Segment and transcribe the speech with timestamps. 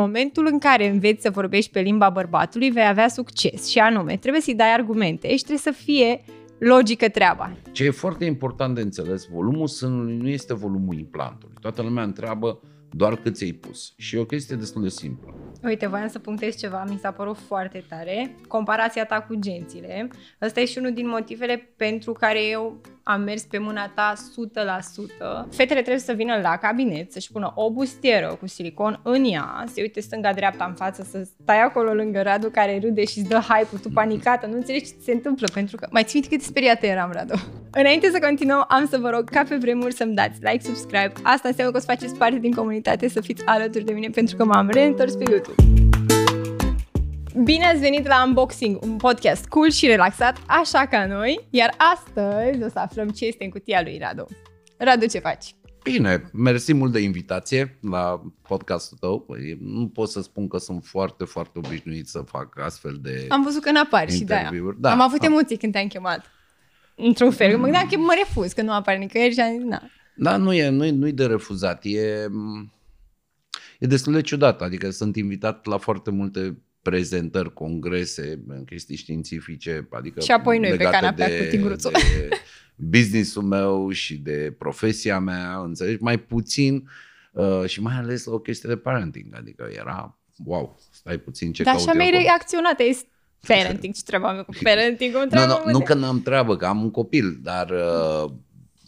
[0.00, 4.16] În momentul în care înveți să vorbești pe limba bărbatului, vei avea succes și anume,
[4.16, 6.20] trebuie să-i dai argumente și trebuie să fie
[6.58, 7.56] logică treaba.
[7.72, 11.54] Ce e foarte important de înțeles, volumul sânului nu este volumul implantului.
[11.60, 12.60] Toată lumea întreabă
[12.90, 13.92] doar cât ți-ai pus.
[13.96, 15.34] Și e o chestie destul de simplă.
[15.62, 18.36] Uite, voiam să punctez ceva, mi s-a părut foarte tare.
[18.48, 20.08] Comparația ta cu gențile.
[20.42, 24.12] Ăsta e și unul din motivele pentru care eu am mers pe mâna ta
[25.46, 25.48] 100%.
[25.50, 29.80] Fetele trebuie să vină la cabinet, să-și pună o bustieră cu silicon în ea, se
[29.80, 33.76] uite stânga-dreapta în față, să stai acolo lângă Radu care râde și îți dă hype
[33.82, 37.10] tu panicată, nu înțelegi ce se întâmplă, pentru că mai ții cât de speriată eram,
[37.12, 37.34] Radu.
[37.70, 41.12] Înainte să continuăm, am să vă rog ca pe vremuri să-mi dați like, subscribe.
[41.22, 44.36] Asta înseamnă că o să faceți parte din comunitate, să fiți alături de mine pentru
[44.36, 45.89] că m-am reîntors pe YouTube.
[47.36, 52.62] Bine ați venit la Unboxing, un podcast cool și relaxat, așa ca noi, iar astăzi
[52.62, 54.26] o să aflăm ce este în cutia lui Radu.
[54.76, 55.54] Radu, ce faci?
[55.82, 59.20] Bine, mersi mult de invitație la podcastul tău.
[59.20, 63.42] Păi, nu pot să spun că sunt foarte, foarte obișnuit să fac astfel de Am
[63.42, 66.24] văzut că n-apari și de Da, Am avut emoții când te-am chemat.
[66.96, 67.56] Într-un fel.
[67.56, 69.82] Mă gândeam că mă refuz, că nu apare nicăieri și am zis, na.
[70.16, 71.84] Da, nu e, nu e, nu e de refuzat.
[71.84, 72.26] E,
[73.78, 74.62] e destul de ciudat.
[74.62, 80.84] Adică sunt invitat la foarte multe prezentări, congrese, chestii științifice, adică și apoi noi pe
[80.84, 81.90] canapea de, cu tigruțul.
[81.90, 82.28] De
[82.76, 86.88] business-ul meu și de profesia mea, înțelegi, mai puțin
[87.32, 91.74] uh, și mai ales o chestie de parenting, adică era, wow, stai puțin ce Dar
[91.74, 92.98] așa mi-ai reacționat, ai
[93.46, 96.90] parenting, ce treaba mea cu parenting, nu, nu, nu că n-am treabă, că am un
[96.90, 98.30] copil, dar uh,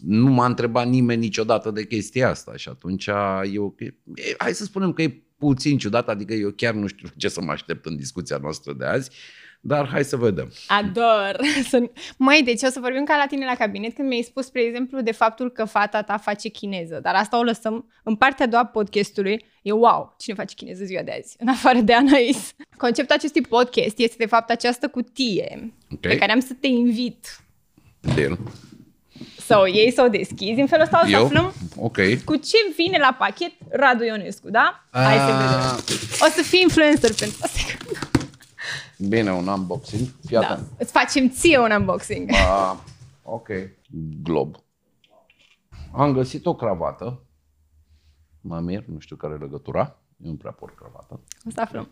[0.05, 3.09] nu m-a întrebat nimeni niciodată de chestia asta și atunci
[3.51, 3.75] eu,
[4.37, 7.51] hai să spunem că e puțin ciudat, adică eu chiar nu știu ce să mă
[7.51, 9.09] aștept în discuția noastră de azi,
[9.61, 10.51] dar hai să vedem.
[10.67, 11.39] Ador!
[12.17, 15.01] Mai deci o să vorbim ca la tine la cabinet când mi-ai spus, spre exemplu,
[15.01, 18.65] de faptul că fata ta face chineză, dar asta o lăsăm în partea a doua
[18.65, 19.45] podcastului.
[19.61, 22.53] E wow, cine face chineză ziua de azi, în afară de Anais.
[22.77, 26.11] Conceptul acestui podcast este de fapt această cutie okay.
[26.11, 27.43] pe care am să te invit.
[28.15, 28.37] Bine
[29.37, 30.59] să o iei, să o deschizi.
[30.59, 31.25] În felul ăsta o să Eu?
[31.25, 32.21] aflăm okay.
[32.25, 34.85] cu ce vine la pachet Radu Ionescu, da?
[34.91, 35.01] A...
[35.03, 35.97] Hai să vedem.
[36.27, 37.59] O să fii influencer pentru asta.
[38.97, 40.07] Bine, un unboxing.
[40.25, 40.59] Fii da.
[40.77, 42.29] Îți facem ție un unboxing.
[42.31, 42.83] A,
[43.23, 43.47] ok.
[44.23, 44.55] Glob.
[45.93, 47.23] Am găsit o cravată.
[48.41, 49.97] Mă mir, nu știu care legătura.
[50.23, 51.19] Eu nu prea port cravată.
[51.45, 51.91] O să aflăm.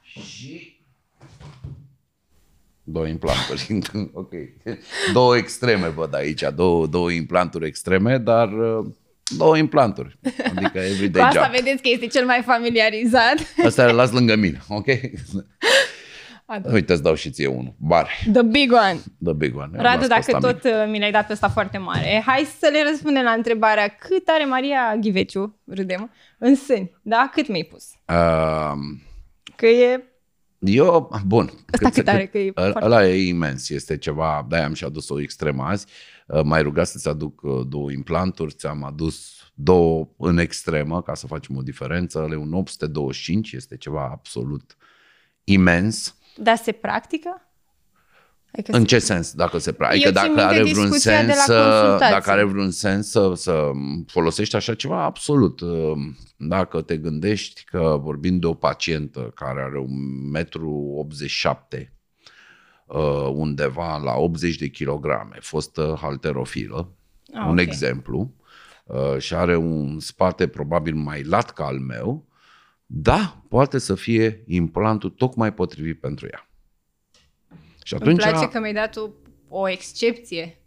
[0.00, 0.80] Și
[2.90, 3.78] Două implanturi.
[4.12, 4.32] ok.
[5.12, 8.86] Două extreme văd aici, două, două implanturi extreme, dar uh,
[9.36, 10.18] două implanturi.
[10.56, 11.64] Adică everyday Cu asta job.
[11.64, 13.34] vedeți că este cel mai familiarizat.
[13.64, 14.86] Asta le las lângă mine, ok?
[16.50, 16.72] Ador.
[16.72, 17.74] Uite, îți dau și ție unul.
[17.78, 18.10] Bar.
[18.32, 18.98] The big one.
[19.24, 19.70] The big one.
[19.72, 20.74] Radu, dacă tot mic.
[20.74, 24.28] Uh, mi l-ai dat pe ăsta foarte mare, hai să le răspundem la întrebarea cât
[24.28, 27.30] are Maria Ghiveciu, râdem, în sâni, da?
[27.32, 27.84] Cât mi-ai pus?
[28.06, 28.72] Uh,
[29.56, 30.07] că e
[30.58, 31.50] eu, bun.
[31.70, 35.20] Asta cât are, că e Ăla e imens, este ceva, de-aia am și adus o
[35.20, 35.86] extremă azi.
[36.26, 41.26] Uh, mai rugat să-ți aduc uh, două implanturi, ți-am adus două în extremă ca să
[41.26, 42.18] facem o diferență.
[42.18, 44.76] Ale un 825 este ceva absolut
[45.44, 46.16] imens.
[46.36, 47.47] Dar se practică?
[48.52, 51.46] Adică în ce sens, dacă se adică dacă are vreun sens,
[51.98, 53.70] dacă are vreun sens să, să
[54.06, 55.60] folosești așa ceva, absolut.
[56.36, 61.92] Dacă te gândești că vorbim de o pacientă care are un metru 87
[62.86, 66.92] uh, undeva la 80 de kilograme, fostă halterofilă,
[67.32, 67.64] ah, un okay.
[67.64, 68.34] exemplu,
[68.84, 72.26] uh, și are un spate probabil mai lat ca al meu,
[72.86, 76.47] da, poate să fie implantul tocmai potrivit pentru ea.
[77.88, 78.22] Și atunci...
[78.22, 79.08] Îmi place că mi-ai dat o,
[79.48, 80.58] o excepție.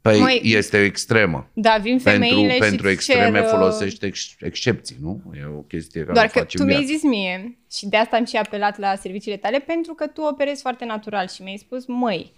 [0.00, 1.50] Păi Măi, este o extremă.
[1.52, 3.48] Da, vin femeile pentru, și Pentru extreme cer...
[3.48, 5.22] folosește ex, excepții, nu?
[5.36, 8.36] E o chestie care Doar că tu mi-ai zis mie și de asta am și
[8.36, 12.32] apelat la serviciile tale pentru că tu operezi foarte natural și mi-ai spus, măi,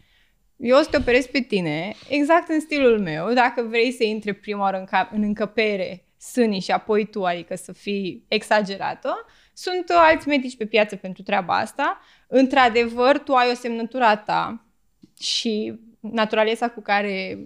[0.56, 4.32] eu o să te operez pe tine exact în stilul meu, dacă vrei să intri
[4.32, 9.84] prima oară în, cap, în încăpere sânii și apoi tu, adică să fii exagerată, sunt
[9.88, 12.00] alți medici pe piață pentru treaba asta.
[12.30, 14.64] Într-adevăr, tu ai o semnătură a ta
[15.20, 17.38] și naturaleza cu care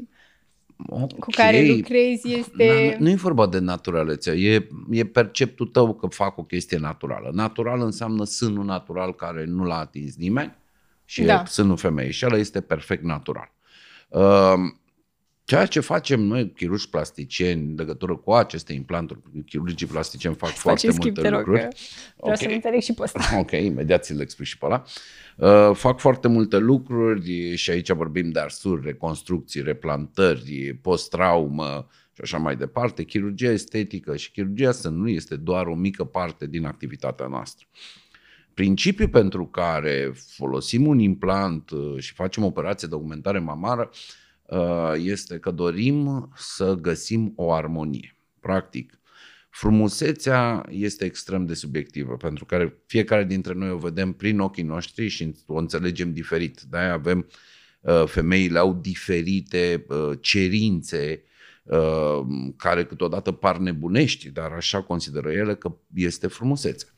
[0.89, 1.19] okay.
[1.19, 2.97] cu care lucrezi este...
[2.99, 7.31] Nu, nu e vorba de naturalețe, e, e perceptul tău că fac o chestie naturală.
[7.33, 10.57] Natural înseamnă sânul natural care nu l-a atins nimeni
[11.05, 11.43] și da.
[11.47, 13.53] e sânul femeii și ăla este perfect natural.
[14.09, 14.55] Uh,
[15.53, 20.91] Ceea ce facem noi, chirurgi plasticieni, în legătură cu aceste implanturi, chirurgii plasticieni fac foarte
[20.97, 21.59] multe rog, lucruri.
[21.59, 21.73] Vreau
[22.17, 22.37] okay.
[22.37, 23.21] să înțeleg și pe ăsta.
[23.39, 24.83] Ok, imediat ți-l explic și pe ăla.
[25.37, 32.39] Uh, fac foarte multe lucruri și aici vorbim de arsuri, reconstrucții, replantări, post-traumă și așa
[32.39, 33.05] mai departe.
[33.05, 37.67] Chirurgia estetică și chirurgia să nu este doar o mică parte din activitatea noastră.
[38.55, 44.21] Principiul pentru care folosim un implant uh, și facem operație de augmentare mamară uh,
[44.97, 48.17] este că dorim să găsim o armonie.
[48.41, 49.01] Practic,
[49.51, 55.09] frumusețea este extrem de subiectivă, pentru că fiecare dintre noi o vedem prin ochii noștri
[55.09, 56.61] și o înțelegem diferit.
[56.61, 57.27] De-aia avem
[57.81, 59.87] uh, femeile au diferite
[60.21, 61.23] cerințe
[62.57, 66.89] care câteodată par nebunești, dar așa consideră ele că este frumusețea.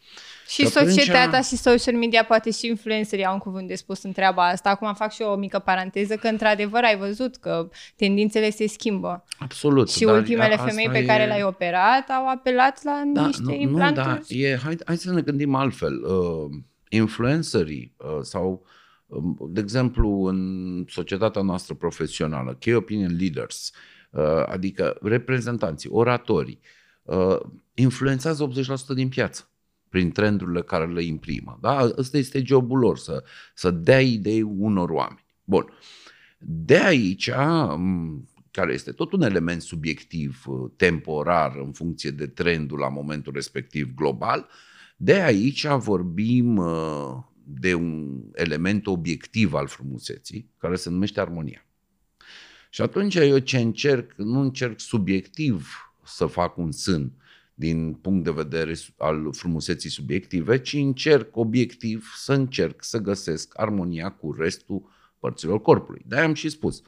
[0.54, 4.48] Și societatea și social media, poate și influencerii au un cuvânt de spus în treaba
[4.48, 4.70] asta.
[4.70, 9.24] Acum fac și eu o mică paranteză că într-adevăr ai văzut că tendințele se schimbă.
[9.38, 9.90] Absolut.
[9.90, 11.04] Și ultimele femei pe e...
[11.04, 14.06] care le-ai operat au apelat la da, niște nu, implanturi.
[14.06, 16.02] Nu, da, e, hai, hai să ne gândim altfel.
[16.02, 16.50] Uh,
[16.88, 18.66] influencerii uh, sau
[19.06, 23.72] uh, de exemplu, în societatea noastră profesională, key opinion leaders,
[24.10, 26.60] uh, adică reprezentanții, oratorii,
[27.02, 27.40] uh,
[27.74, 28.48] influențează
[28.92, 29.48] 80% din piață
[29.94, 31.58] prin trendurile care le imprimă.
[31.60, 31.90] Da?
[31.96, 33.24] Ăsta este jobul lor, să,
[33.54, 35.24] să dea idei unor oameni.
[35.44, 35.66] Bun.
[36.38, 37.30] De aici,
[38.50, 43.94] care este tot un element subiectiv, uh, temporar, în funcție de trendul la momentul respectiv
[43.94, 44.48] global,
[44.96, 51.66] de aici vorbim uh, de un element obiectiv al frumuseții, care se numește armonia.
[52.70, 55.68] Și atunci eu ce încerc, nu încerc subiectiv
[56.04, 57.12] să fac un sân,
[57.54, 64.10] din punct de vedere al frumuseții subiective, ci încerc obiectiv să încerc să găsesc armonia
[64.10, 66.02] cu restul părților corpului.
[66.06, 66.82] De-aia am și spus.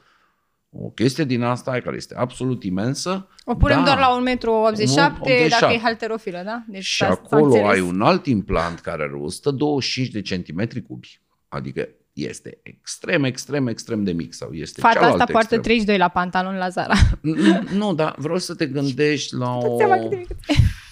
[0.69, 3.27] O chestie din asta care este absolut imensă.
[3.45, 6.63] O punem da, doar la 1,87 m dacă e halterofilă, da?
[6.67, 11.21] Deci și acolo ai un alt implant care are 125 de centimetri cubi.
[11.47, 14.33] Adică este extrem, extrem, extrem de mic.
[14.33, 15.61] Sau este Fata asta poartă extrem.
[15.61, 16.95] 32 la pantalon la Zara.
[17.21, 19.77] Nu, nu, dar vreau să te gândești la o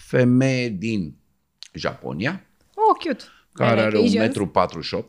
[0.05, 1.15] femeie din
[1.73, 2.45] Japonia.
[2.73, 3.23] Oh, cute.
[3.53, 5.05] Care are 1,48 m,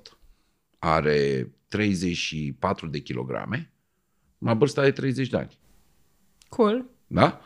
[0.79, 3.73] are 34 de kilograme,
[4.39, 5.59] la vârsta de 30 de ani.
[6.49, 6.85] Cool.
[7.07, 7.41] Da?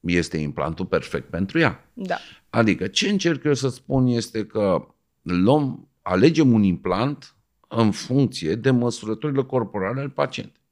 [0.00, 1.90] Este implantul perfect pentru ea.
[1.92, 2.16] Da.
[2.50, 4.86] Adică ce încerc eu să spun este că
[5.22, 7.35] luăm, alegem un implant
[7.68, 10.64] în funcție de măsurătorile corporale ale pacientului.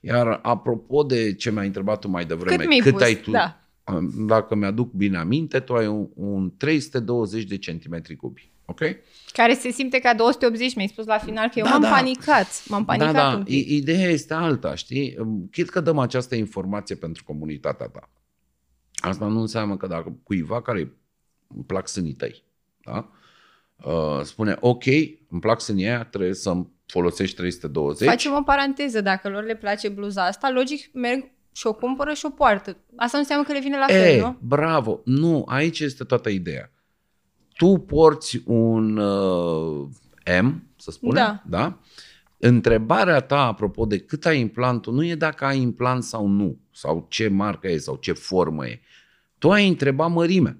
[0.00, 3.60] Iar apropo de ce mi-ai întrebat tu mai devreme, cât, cât ai tu, da.
[4.26, 8.52] dacă mi-aduc bine aminte, tu ai un, un 320 de centimetri cubi.
[8.64, 8.80] Ok?
[9.32, 11.88] Care se simte ca 280, mi-ai spus la final că eu da, m-am da.
[11.88, 12.46] panicat.
[12.68, 13.36] M-am panicat da, da.
[13.36, 13.68] Un pic.
[13.68, 15.16] Ideea este alta, știi?
[15.50, 18.10] Chit că dăm această informație pentru comunitatea ta.
[18.94, 20.92] Asta nu înseamnă că dacă cuiva care
[21.54, 22.42] îmi plac sânii tăi,
[22.84, 23.10] da?
[23.84, 24.84] Uh, spune, ok,
[25.28, 26.52] îmi plac sânii aia, trebuie să
[26.86, 28.08] folosești 320.
[28.08, 32.26] Facem o paranteză, dacă lor le place bluza asta, logic merg și o cumpără și
[32.26, 32.76] o poartă.
[32.96, 34.36] Asta nu înseamnă că le vine la e, fel, nu?
[34.40, 35.00] bravo!
[35.04, 36.72] Nu, aici este toată ideea.
[37.56, 39.88] Tu porți un uh,
[40.42, 41.42] M, să spunem, da.
[41.58, 41.78] da?
[42.38, 47.06] Întrebarea ta, apropo de cât ai implantul, nu e dacă ai implant sau nu, sau
[47.08, 48.80] ce marcă e, sau ce formă e.
[49.38, 50.58] Tu ai întrebat mărimea.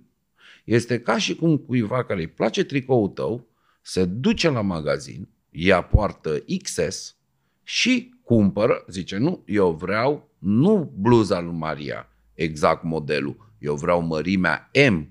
[0.65, 3.47] Este ca și cum cuiva care îi place tricoul tău
[3.83, 7.17] se duce la magazin, ia poartă XS
[7.63, 14.71] și cumpără, zice nu, eu vreau nu bluza lui Maria, exact modelul, eu vreau mărimea
[14.91, 15.09] M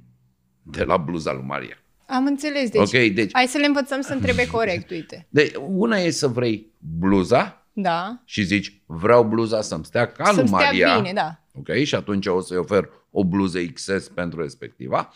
[0.63, 1.77] de la bluza lui Maria.
[2.07, 5.27] Am înțeles, deci, okay, deci hai să le învățăm să întrebe corect, uite.
[5.29, 8.21] De, una e să vrei bluza da.
[8.25, 10.87] și zici vreau bluza să-mi stea ca să lui Maria.
[10.87, 11.43] Stea bine, da.
[11.53, 15.13] Ok, și atunci o să-i ofer o bluză XS pentru respectiva.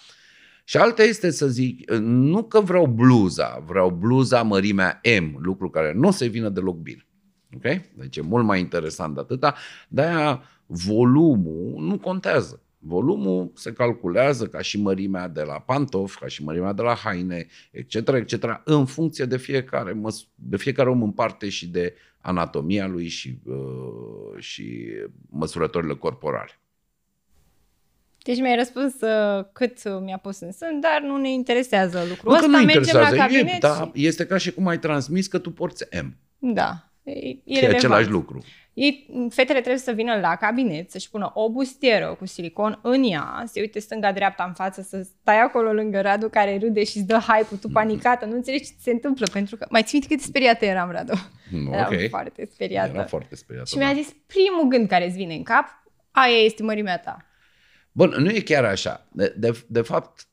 [0.69, 5.93] Și alta este să zic, nu că vreau bluza, vreau bluza mărimea M, lucru care
[5.93, 7.07] nu se vină deloc bine.
[7.55, 7.61] Ok?
[7.93, 9.55] Deci e mult mai interesant de atâta.
[9.87, 12.61] De-aia volumul nu contează.
[12.77, 17.47] Volumul se calculează ca și mărimea de la pantof, ca și mărimea de la haine,
[17.71, 20.01] etc., etc., în funcție de fiecare,
[20.35, 24.87] de fiecare om în parte și de anatomia lui și, uh, și
[25.29, 26.59] măsurătorile corporale.
[28.27, 32.47] Deci mi-ai răspuns uh, cât mi-a pus în sân, dar nu ne interesează lucrul ăsta.
[32.47, 34.05] Nu mergem la cabinet e, da, și...
[34.05, 36.15] Este ca și cum ai transmis că tu porți M.
[36.37, 36.91] Da.
[37.03, 38.43] E, e, e același lucru.
[38.73, 43.43] Ei, fetele trebuie să vină la cabinet, să-și pună o bustieră cu silicon în ea,
[43.45, 47.17] se uite stânga-dreapta în față, să stai acolo lângă Radu care râde și îți dă
[47.17, 49.65] hype tu panicată, nu înțelegi ce se întâmplă, pentru că...
[49.69, 51.13] Mai ții cât de speriată eram, Radu?
[51.51, 52.09] Mm, eram okay.
[52.09, 52.91] foarte speriată.
[52.93, 53.85] Era foarte speriată, Și da.
[53.85, 55.65] mi-a zis, primul gând care îți vine în cap,
[56.11, 57.26] aia este mărimea ta.
[57.97, 59.07] Bun, nu e chiar așa.
[59.11, 60.27] De, de, de fapt,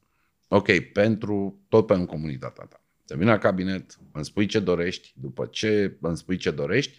[0.49, 2.81] ok, pentru tot pe în comunitatea ta.
[3.07, 6.99] Te vin la cabinet, îmi spui ce dorești, după ce îmi spui ce dorești,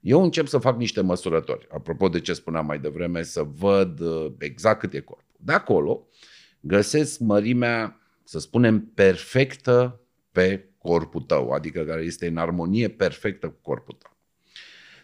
[0.00, 4.32] Eu încep să fac niște măsurători, apropo de ce spuneam mai devreme, să văd uh,
[4.38, 5.36] exact cât e corpul.
[5.36, 6.08] De acolo
[6.60, 10.00] găsesc mărimea, să spunem, perfectă
[10.32, 14.16] pe corpul tău, adică care este în armonie perfectă cu corpul tău.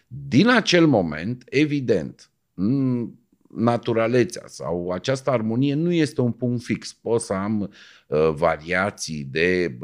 [0.07, 2.29] Din acel moment, evident,
[3.55, 6.93] naturalețea sau această armonie nu este un punct fix.
[6.93, 7.61] Pot să am
[8.07, 9.77] uh, variații de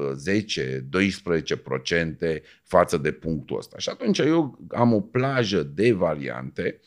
[2.38, 3.78] 10-12% față de punctul ăsta.
[3.78, 6.80] Și atunci eu am o plajă de variante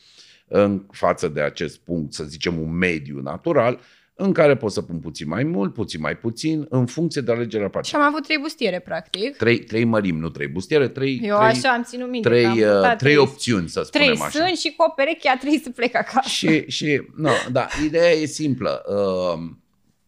[0.47, 3.79] în față de acest punct, să zicem un mediu natural,
[4.21, 7.69] în care pot să pun puțin mai mult, puțin mai puțin, în funcție de alegerea
[7.69, 7.89] pacientului.
[7.89, 9.35] Și am avut trei bustiere, practic.
[9.35, 12.29] Trei, trei mărimi, nu trei bustiere, trei, Eu trei, așa am ținut minte.
[12.29, 14.29] trei, uh, trei, trei opțiuni, să spunem trei așa.
[14.29, 16.29] Trei sunt și cu o pereche a trei să plec acasă.
[16.29, 18.83] Și, și no, da, ideea e simplă.
[18.87, 19.49] Uh,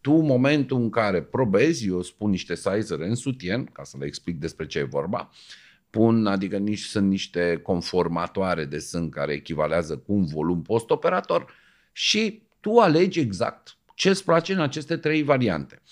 [0.00, 4.06] tu, în momentul în care probezi, eu spun niște sizere în sutien, ca să le
[4.06, 5.30] explic despre ce e vorba,
[5.90, 11.54] pun, adică nici sunt niște conformatoare de sân care echivalează cu un volum postoperator
[11.92, 15.82] și tu alegi exact ce îți place în aceste trei variante.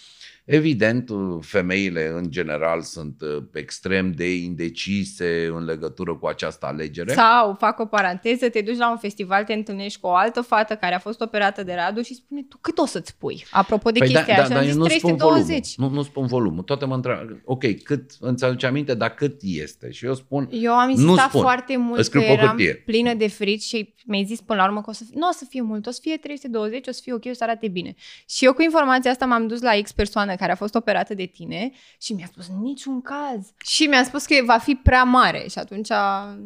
[0.53, 7.13] Evident, femeile în general sunt uh, extrem de indecise în legătură cu această alegere.
[7.13, 10.75] Sau, fac o paranteză, te duci la un festival, te întâlnești cu o altă fată
[10.75, 13.45] care a fost operată de Radu și spune, tu cât o să-ți pui?
[13.51, 14.97] Apropo de păi chestia da, așa, da, nu 320.
[14.99, 15.63] Spun volumul.
[15.77, 16.63] Nu, nu spun volumul.
[16.63, 19.91] Toate mă întreabă, ok, cât, îți aduce aminte, dar cât este?
[19.91, 23.95] Și eu spun, Eu am insistat spun, foarte mult că eram plină de frici și
[24.07, 25.91] mi-ai zis până la urmă că o să fie, nu o să fie mult, o
[25.91, 27.95] să fie 320, o să fie ok, o să arate bine.
[28.29, 31.25] Și eu cu informația asta m-am dus la X persoană care a fost operată de
[31.25, 31.71] tine
[32.01, 33.53] și mi-a spus niciun caz.
[33.65, 35.91] Și mi-a spus că va fi prea mare și atunci...
[35.91, 36.39] A...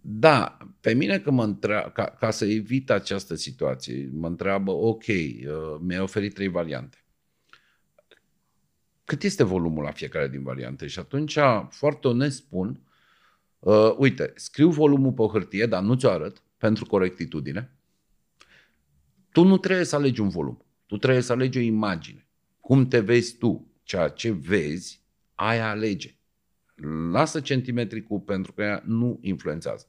[0.00, 5.04] Da, pe mine că mă întreabă, ca, ca să evit această situație, mă întreabă, ok,
[5.06, 7.04] uh, mi-ai oferit trei variante.
[9.04, 10.86] Cât este volumul la fiecare din variante?
[10.86, 12.80] Și atunci, foarte onest spun,
[13.58, 17.70] uh, uite, scriu volumul pe o hârtie, dar nu ți-o arăt, pentru corectitudine.
[19.32, 22.24] Tu nu trebuie să alegi un volum, tu trebuie să alegi o imagine
[22.64, 25.02] cum te vezi tu, ceea ce vezi,
[25.34, 26.16] aia alege.
[27.10, 29.86] Lasă centimetricul pentru că ea nu influențează.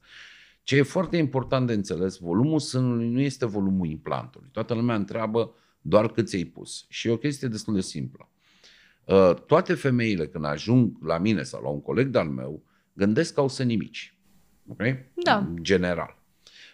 [0.62, 4.48] Ce e foarte important de înțeles, volumul sânului nu este volumul implantului.
[4.52, 6.86] Toată lumea întreabă doar cât ți-ai pus.
[6.88, 8.30] Și e o chestie destul de simplă.
[9.04, 13.40] Uh, toate femeile când ajung la mine sau la un coleg de-al meu, gândesc că
[13.40, 14.18] au sânii mici.
[14.68, 14.82] Ok?
[15.14, 15.36] Da.
[15.36, 16.22] În general.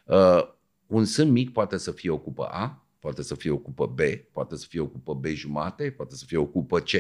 [0.05, 0.49] Uh,
[0.87, 4.01] un sân mic poate să fie o cupă A, Poate să fie o cupă B,
[4.33, 6.91] poate să fie o cupă B jumate, poate să fie o cupă C.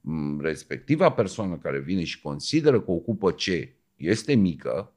[0.00, 3.42] Mm, respectiva persoană care vine și consideră că o cupă C
[3.96, 4.92] este mică,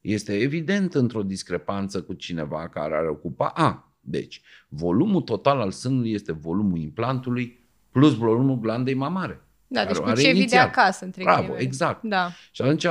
[0.00, 3.96] este evident într-o discrepanță cu cineva care are o cupă A.
[4.00, 9.40] Deci, volumul total al sânului este volumul implantului plus volumul glandei mamare.
[9.66, 11.64] Da, deci cu ce vii de acasă, între Bravo, ghilimele.
[11.64, 12.02] exact.
[12.02, 12.30] Da.
[12.50, 12.86] Și atunci,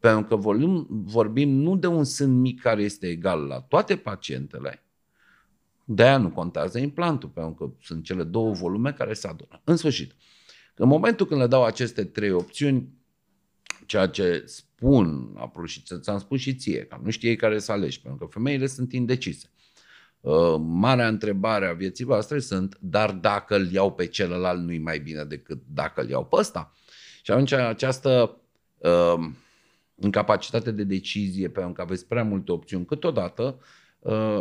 [0.00, 4.82] pentru că volum, vorbim nu de un sân mic care este egal la toate pacientele,
[5.90, 9.60] de aia nu contează implantul, pentru că sunt cele două volume care se adună.
[9.64, 10.14] În sfârșit,
[10.74, 12.88] în momentul când le dau aceste trei opțiuni,
[13.86, 18.26] ceea ce spun, și ți-am spus și ție, că nu știi care să alegi, pentru
[18.26, 19.50] că femeile sunt indecise.
[20.20, 24.98] Uh, marea întrebare a vieții voastre sunt, dar dacă îl iau pe celălalt nu-i mai
[24.98, 26.72] bine decât dacă îl iau pe ăsta?
[27.22, 28.40] Și atunci această
[28.78, 29.28] uh,
[29.94, 33.64] incapacitate de decizie, pentru că aveți prea multe opțiuni câteodată, Uh,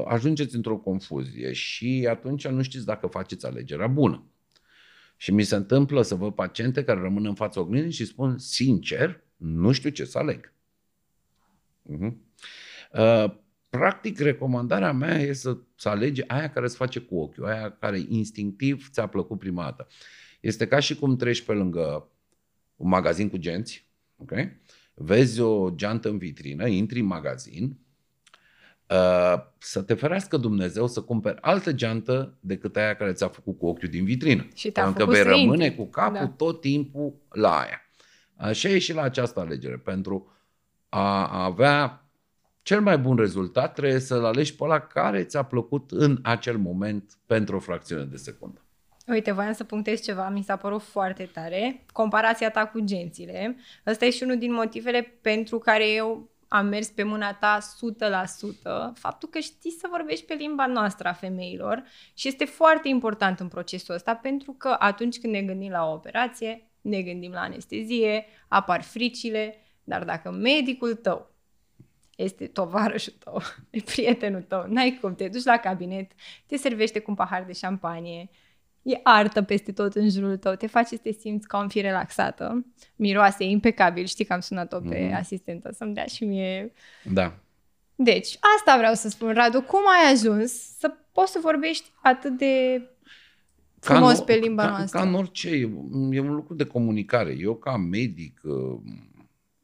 [0.08, 4.24] ajungeți într-o confuzie și atunci nu știți dacă faceți alegerea bună.
[5.18, 9.24] Și mi se întâmplă să văd paciente care rămân în fața oglindii și spun sincer,
[9.36, 10.54] nu știu ce să aleg.
[11.92, 12.14] Uh-huh.
[12.94, 13.36] Uh,
[13.70, 18.00] practic, recomandarea mea e să, să alegi aia care îți face cu ochiul, aia care
[18.08, 19.88] instinctiv ți-a plăcut prima dată.
[20.40, 22.10] Este ca și cum treci pe lângă
[22.76, 24.62] un magazin cu genți, okay?
[24.94, 27.87] vezi o geantă în vitrină, intri în magazin, Uh,
[29.58, 33.90] să te ferească Dumnezeu să cumperi altă geantă decât aia care ți-a făcut cu ochiul
[33.90, 34.48] din vitrină.
[34.56, 36.28] Și te-a Pentru că vei rămâne cu capul da.
[36.28, 37.82] tot timpul la aia.
[38.36, 39.78] Așa e și la această alegere.
[39.78, 40.32] Pentru
[40.90, 42.08] a avea
[42.62, 47.18] cel mai bun rezultat trebuie să-l alegi pe ăla care ți-a plăcut în acel moment
[47.26, 48.62] pentru o fracțiune de secundă.
[49.08, 51.86] Uite, voiam să punctez ceva, mi s-a părut foarte tare.
[51.94, 53.56] Comparația ta cu gențile.
[53.86, 57.58] Ăsta e și unul din motivele pentru care eu am mers pe mâna ta
[58.92, 63.40] 100%, faptul că știi să vorbești pe limba noastră a femeilor și este foarte important
[63.40, 67.40] în procesul ăsta pentru că atunci când ne gândim la o operație, ne gândim la
[67.40, 71.36] anestezie, apar fricile, dar dacă medicul tău
[72.16, 76.12] este tovarășul tău, e prietenul tău, n-ai cum, te duci la cabinet,
[76.46, 78.30] te servește cu un pahar de șampanie,
[78.82, 81.82] E artă peste tot în jurul tău, te face să te simți ca un fi
[81.82, 82.66] relaxată.
[82.96, 85.16] Miroase impecabil, știi că am sunat-o pe mm.
[85.16, 86.74] asistentă să-mi dea și mie...
[87.04, 87.34] Da.
[87.96, 92.82] Deci, asta vreau să spun, Radu, cum ai ajuns să poți să vorbești atât de
[93.80, 95.00] frumos ca pe limba ca, noastră?
[95.00, 95.50] Ca în orice,
[96.12, 97.36] e un lucru de comunicare.
[97.40, 98.80] Eu ca medic, uh,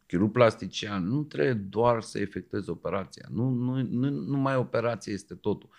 [0.05, 3.25] chirurg plastician, nu trebuie doar să efectuez operația.
[3.29, 5.69] Nu, nu, nu, numai operația este totul.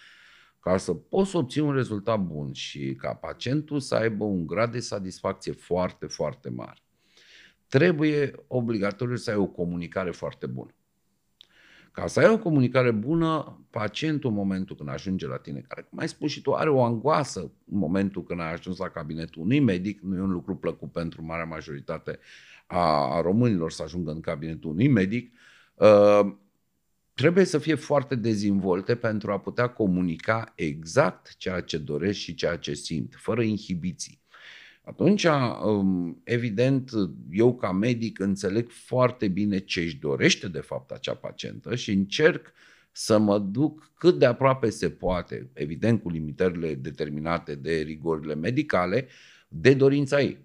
[0.64, 4.72] Ca să poți să obții un rezultat bun și ca pacientul să aibă un grad
[4.72, 6.82] de satisfacție foarte, foarte mare,
[7.68, 10.74] trebuie obligatoriu să ai o comunicare foarte bună.
[11.92, 15.98] Ca să ai o comunicare bună, pacientul în momentul când ajunge la tine, care, cum
[15.98, 19.60] ai spus și tu, are o angoasă în momentul când ai ajuns la cabinetul unui
[19.60, 22.18] medic, nu e un lucru plăcut pentru marea majoritate
[22.66, 25.32] a românilor să ajungă în cabinetul unui medic,
[25.74, 26.34] uh,
[27.14, 32.56] trebuie să fie foarte dezvolte pentru a putea comunica exact ceea ce doresc și ceea
[32.56, 34.22] ce simt, fără inhibiții.
[34.84, 35.26] Atunci,
[35.64, 36.90] um, evident,
[37.30, 42.52] eu ca medic înțeleg foarte bine ce își dorește de fapt acea pacientă și încerc
[42.92, 49.06] să mă duc cât de aproape se poate, evident cu limitările determinate de rigorile medicale,
[49.48, 50.38] de dorința ei.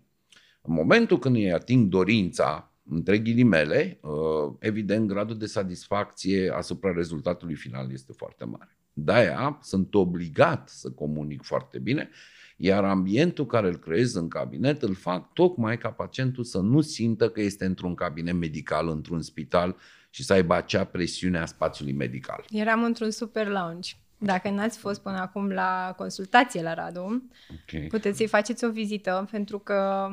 [0.61, 7.55] În momentul când îi ating dorința, între ghilimele, uh, evident, gradul de satisfacție asupra rezultatului
[7.55, 8.77] final este foarte mare.
[8.93, 12.09] De-aia sunt obligat să comunic foarte bine,
[12.57, 17.29] iar ambientul care îl creez în cabinet îl fac tocmai ca pacientul să nu simtă
[17.29, 19.75] că este într-un cabinet medical, într-un spital
[20.09, 22.45] și să aibă acea presiune a spațiului medical.
[22.49, 23.93] Eram într-un super lounge.
[24.17, 27.29] Dacă n-ați fost până acum la consultație la Radu,
[27.61, 27.87] okay.
[27.87, 30.09] puteți să-i faceți o vizită pentru că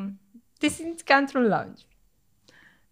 [0.58, 1.82] te simți ca într-un lounge.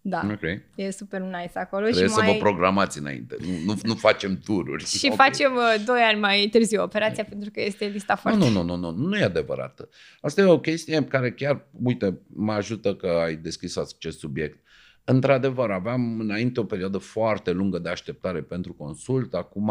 [0.07, 0.61] Da, okay.
[0.75, 1.81] e super nice acolo.
[1.81, 2.33] Trebuie și să mai...
[2.33, 4.85] vă programați înainte, nu, nu, nu facem tururi.
[4.99, 5.27] și okay.
[5.27, 8.39] facem uh, doi ani mai târziu operația pentru că este lista foarte...
[8.39, 9.87] Nu, nu, nu, nu, nu, nu e adevărat.
[10.21, 14.63] Asta e o chestie care chiar, uite, mă ajută că ai deschis acest subiect.
[15.03, 19.69] Într-adevăr, aveam înainte o perioadă foarte lungă de așteptare pentru consult, acum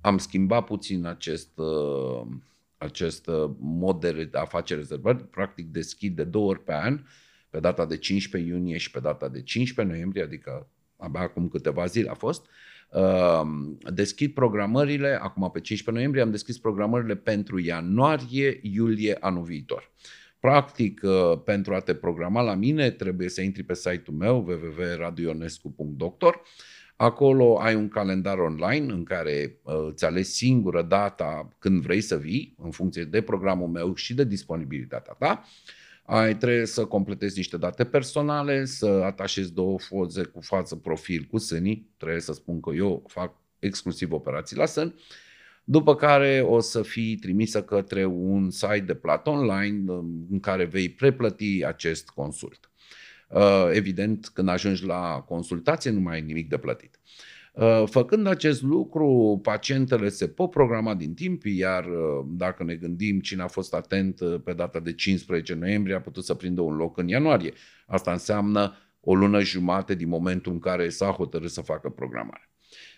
[0.00, 2.26] am schimbat puțin acest, uh,
[2.78, 7.00] acest uh, mod de a face rezervări, practic deschid de două ori pe an,
[7.54, 11.86] pe data de 15 iunie și pe data de 15 noiembrie, adică abia acum câteva
[11.86, 12.46] zile a fost,
[12.90, 13.42] uh,
[13.92, 19.92] deschid programările, acum pe 15 noiembrie am deschis programările pentru ianuarie, iulie anul viitor.
[20.40, 26.42] Practic, uh, pentru a te programa la mine, trebuie să intri pe site-ul meu www.radionescu.doctor.
[26.96, 32.16] Acolo ai un calendar online în care uh, îți alegi singură data când vrei să
[32.16, 35.44] vii, în funcție de programul meu și de disponibilitatea ta.
[36.06, 41.38] Ai trebuie să completezi niște date personale, să atașezi două foze cu față, profil cu
[41.38, 41.90] sânii.
[41.96, 44.94] Trebuie să spun că eu fac exclusiv operații la sân.
[45.64, 50.64] După care o să fii trimisă către un site de plată online um, în care
[50.64, 52.70] vei preplăti acest consult.
[53.28, 56.98] Uh, evident, când ajungi la consultație, nu mai ai nimic de plătit.
[57.54, 63.20] Uh, făcând acest lucru, pacientele se pot programa din timp, iar uh, dacă ne gândim
[63.20, 66.76] cine a fost atent uh, pe data de 15 noiembrie, a putut să prindă un
[66.76, 67.52] loc în ianuarie.
[67.86, 72.50] Asta înseamnă o lună jumate din momentul în care s-a hotărât să facă programare.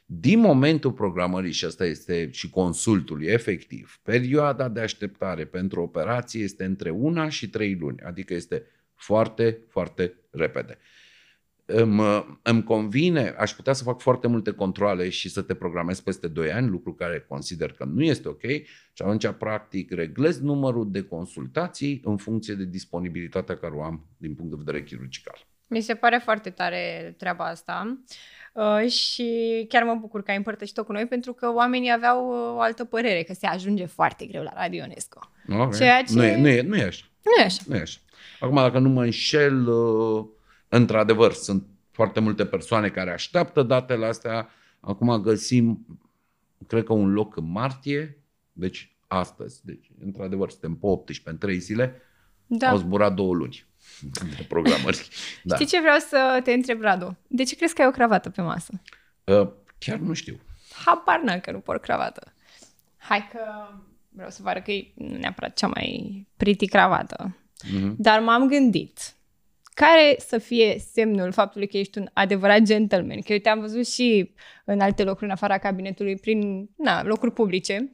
[0.07, 6.65] Din momentul programării, și asta este și consultul efectiv, perioada de așteptare pentru operație este
[6.65, 8.63] între una și trei luni, adică este
[8.95, 10.79] foarte, foarte repede
[11.67, 12.03] îmi,
[12.43, 16.53] îmi convine, aș putea să fac foarte multe controle și să te programez peste 2
[16.53, 18.43] ani, lucru care consider că nu este ok
[18.93, 24.35] și atunci practic reglez numărul de consultații în funcție de disponibilitatea care o am din
[24.35, 25.47] punct de vedere chirurgical.
[25.69, 27.99] Mi se pare foarte tare treaba asta
[28.53, 32.57] uh, și chiar mă bucur că ai împărtășit-o cu noi pentru că oamenii aveau uh,
[32.57, 35.31] o altă părere, că se ajunge foarte greu la Radionesco.
[35.49, 35.79] Okay.
[35.79, 36.15] Ceea ce...
[36.15, 37.05] Nu, e, nu, e, nu e așa.
[37.25, 37.63] Nu e așa.
[37.67, 37.99] Nu e așa.
[38.41, 40.27] Acum, dacă nu mă înșel, uh
[40.69, 44.49] Într-adevăr, sunt foarte multe persoane care așteaptă datele astea.
[44.81, 45.87] Acum găsim,
[46.67, 48.19] cred că un loc în martie,
[48.53, 49.61] deci astăzi.
[49.65, 52.01] Deci, într-adevăr, suntem pe 18 în 3 zile.
[52.47, 52.69] Da.
[52.69, 53.67] Au zburat două luni
[54.37, 55.09] de programări.
[55.43, 55.55] Da.
[55.57, 57.17] Știi ce vreau să te întreb, Radu?
[57.27, 58.81] De ce crezi că ai o cravată pe masă?
[59.25, 59.49] Uh,
[59.79, 60.41] chiar nu știu.
[60.85, 62.33] Habar n că nu por cravată.
[62.97, 63.41] Hai că
[64.09, 67.37] vreau să vă arăt că e neapărat cea mai pretty cravată.
[67.65, 67.95] Mm-hmm.
[67.97, 69.16] Dar m-am gândit
[69.83, 73.21] care să fie semnul faptului că ești un adevărat gentleman.
[73.21, 74.35] Că eu te-am văzut și
[74.65, 77.91] în alte locuri în afara cabinetului, prin na, locuri publice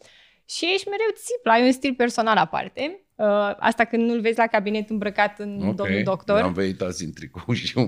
[0.49, 3.01] și ești mereu țipla, ai un stil personal aparte.
[3.23, 5.75] Uh, asta când nu-l vezi la cabinet îmbrăcat în okay.
[5.75, 6.41] domnul doctor.
[6.41, 7.79] Am venit azi în tricou și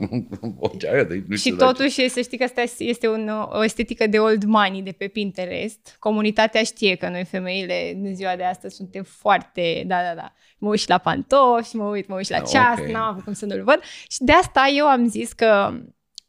[0.58, 2.08] o ceaia de nu Și totuși ce...
[2.08, 5.96] să știi că asta este un, o estetică de old money de pe Pinterest.
[5.98, 10.32] Comunitatea știe că noi femeile în ziua de astăzi suntem foarte, da, da, da.
[10.58, 12.92] Mă uit și la pantofi, mă uit, mă uit și la ceas, okay.
[12.92, 13.80] n-am cum să nu-l văd.
[14.08, 15.72] Și de asta eu am zis că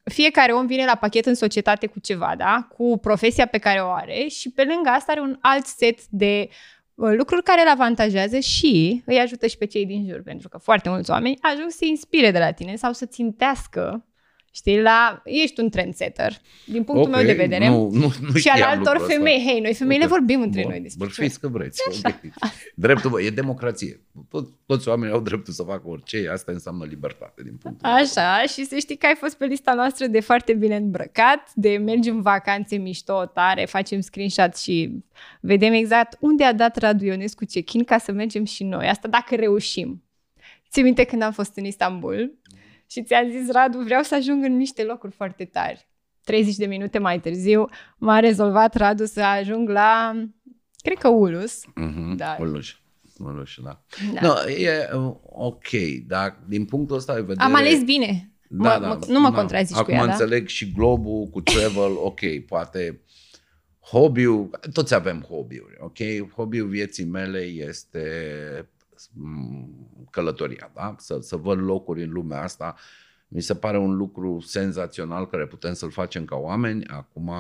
[0.04, 2.68] fiecare om vine la pachet în societate cu ceva, da?
[2.78, 6.48] Cu profesia pe care o are și pe lângă asta are un alt set de
[6.50, 6.56] uh,
[6.96, 10.90] lucruri care îl avantajează și îi ajută și pe cei din jur, pentru că foarte
[10.90, 14.06] mulți oameni ajung să se inspire de la tine sau să țintească
[14.56, 17.68] Știi, la, ești un trendsetter, din punctul okay, meu de vedere.
[17.68, 19.44] Nu, nu, nu și al altor femei.
[19.48, 20.18] Hei, noi femeile okay.
[20.18, 21.82] vorbim între Bun, noi despre Bărfiți că vreți.
[21.88, 22.34] Okay.
[22.76, 24.02] Dreptul, bă, e democrație.
[24.30, 26.30] Tot, toți oamenii au dreptul să facă orice.
[26.32, 30.08] Asta înseamnă libertate din punctul Așa, și să știi că ai fost pe lista noastră
[30.08, 35.04] de foarte bine îmbrăcat, de mergem în vacanțe mișto, tare, facem screenshot și
[35.40, 38.88] vedem exact unde a dat Radu Ionescu check-in ca să mergem și noi.
[38.88, 40.04] Asta dacă reușim.
[40.70, 42.38] Ți minte când am fost în Istanbul?
[42.90, 45.88] Și ți-am zis, Radu, vreau să ajung în niște locuri foarte tari.
[46.24, 47.66] 30 de minute mai târziu
[47.98, 50.12] m-a rezolvat Radu să ajung la,
[50.82, 51.62] cred că Ulus.
[51.66, 52.38] Mm-hmm, da.
[52.40, 52.80] Ulus.
[53.18, 53.82] Ulus, da.
[54.14, 54.22] da.
[54.22, 54.90] No, e
[55.24, 55.70] ok,
[56.08, 57.44] dar din punctul ăsta de vedere...
[57.44, 58.32] Am ales bine.
[58.50, 59.36] Da, mă, da, mă, nu mă da.
[59.36, 60.12] contrazici Acum cu ea, da?
[60.12, 60.48] înțeleg da?
[60.48, 63.02] și globul cu travel, ok, poate
[63.80, 66.30] hobby-ul, toți avem hobby-uri, ok?
[66.36, 68.02] Hobby-ul vieții mele este
[70.12, 70.96] călătoria, da?
[70.98, 72.76] să, să văd locuri în lumea asta.
[73.28, 76.86] Mi se pare un lucru senzațional care putem să-l facem ca oameni.
[76.86, 77.32] Acum,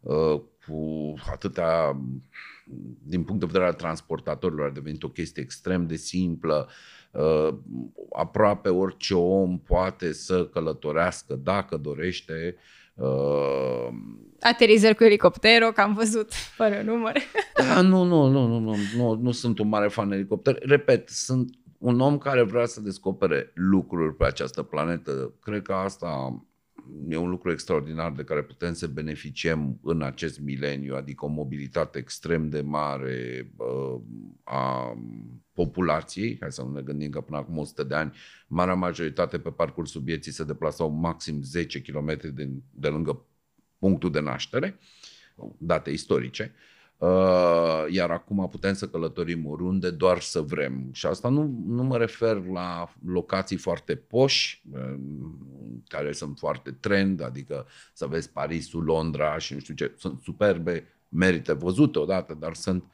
[0.00, 2.00] uh, cu atâtea,
[3.02, 6.68] din punct de vedere al transportatorilor, a devenit o chestie extrem de simplă.
[7.10, 7.54] Uh,
[8.12, 12.56] aproape orice om poate să călătorească dacă dorește
[12.98, 13.88] Uh,
[14.40, 17.12] Aterizări cu elicopterul, că am văzut fără număr.
[17.54, 20.58] Da, nu, nu, nu, nu, nu, nu, nu sunt un mare fan de elicopter.
[20.60, 25.34] Repet, sunt un om care vrea să descopere lucruri pe această planetă.
[25.40, 26.42] Cred că asta
[27.08, 31.98] e un lucru extraordinar de care putem să beneficiem în acest mileniu, adică o mobilitate
[31.98, 34.00] extrem de mare uh,
[34.44, 34.94] a
[35.52, 38.12] populației, hai să nu ne gândim că până acum 100 de ani,
[38.46, 43.26] marea majoritate pe parcursul vieții se deplasau maxim 10 km de, de lângă
[43.78, 44.78] punctul de naștere,
[45.58, 46.77] date istorice, uh,
[47.90, 50.88] iar acum putem să călătorim oriunde doar să vrem.
[50.92, 54.94] Și asta nu, nu mă refer la locații foarte poși, uh,
[55.86, 60.84] care sunt foarte trend, adică să vezi Parisul, Londra și nu știu ce, sunt superbe,
[61.08, 62.88] merită văzute odată, dar sunt uh,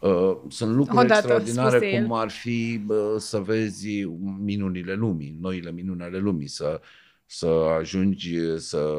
[0.00, 4.04] Uh, sunt lucruri Odată, extraordinare cum ar fi uh, să vezi
[4.40, 6.80] minunile lumii, noile minuni ale lumii, să,
[7.26, 7.46] să
[7.78, 8.94] ajungi să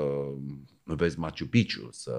[0.95, 2.12] vezi Machu Picchu, să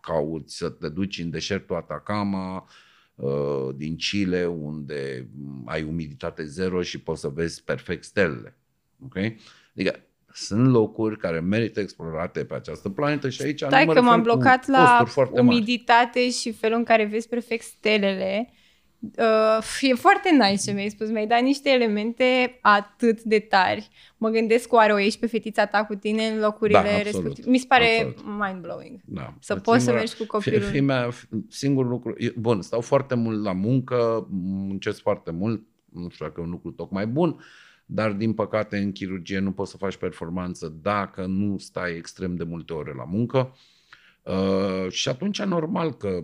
[0.00, 2.68] cauți, să te duci în deșertul Atacama
[3.14, 5.28] uh, din Chile, unde
[5.64, 8.58] ai umiditate zero și poți să vezi perfect stelele.
[9.04, 9.36] Okay?
[9.74, 14.22] Adică sunt locuri care merită explorate pe această planetă și aici Stai nu că m-am
[14.22, 16.32] blocat la umiditate mari.
[16.32, 18.52] și felul în care vezi perfect stelele.
[19.18, 23.88] Uh, e foarte nice ce mi-ai spus, mi-ai dat niște elemente atât de tari.
[24.16, 27.50] Mă gândesc oare o ieși pe fetița ta cu tine în locurile da, respective.
[27.50, 29.00] Mi se pare mind-blowing.
[29.04, 29.34] Da.
[29.40, 30.60] Să poți singura, să mergi cu copilul.
[30.60, 31.08] Fii mea,
[31.48, 36.44] singur lucru, bun, stau foarte mult la muncă, muncesc foarte mult, nu știu dacă e
[36.44, 37.44] un lucru tocmai bun, uh,
[37.92, 42.44] dar din păcate în chirurgie nu poți să faci performanță dacă nu stai extrem de
[42.44, 43.56] multe ore la muncă.
[44.22, 46.22] Uh, și atunci normal că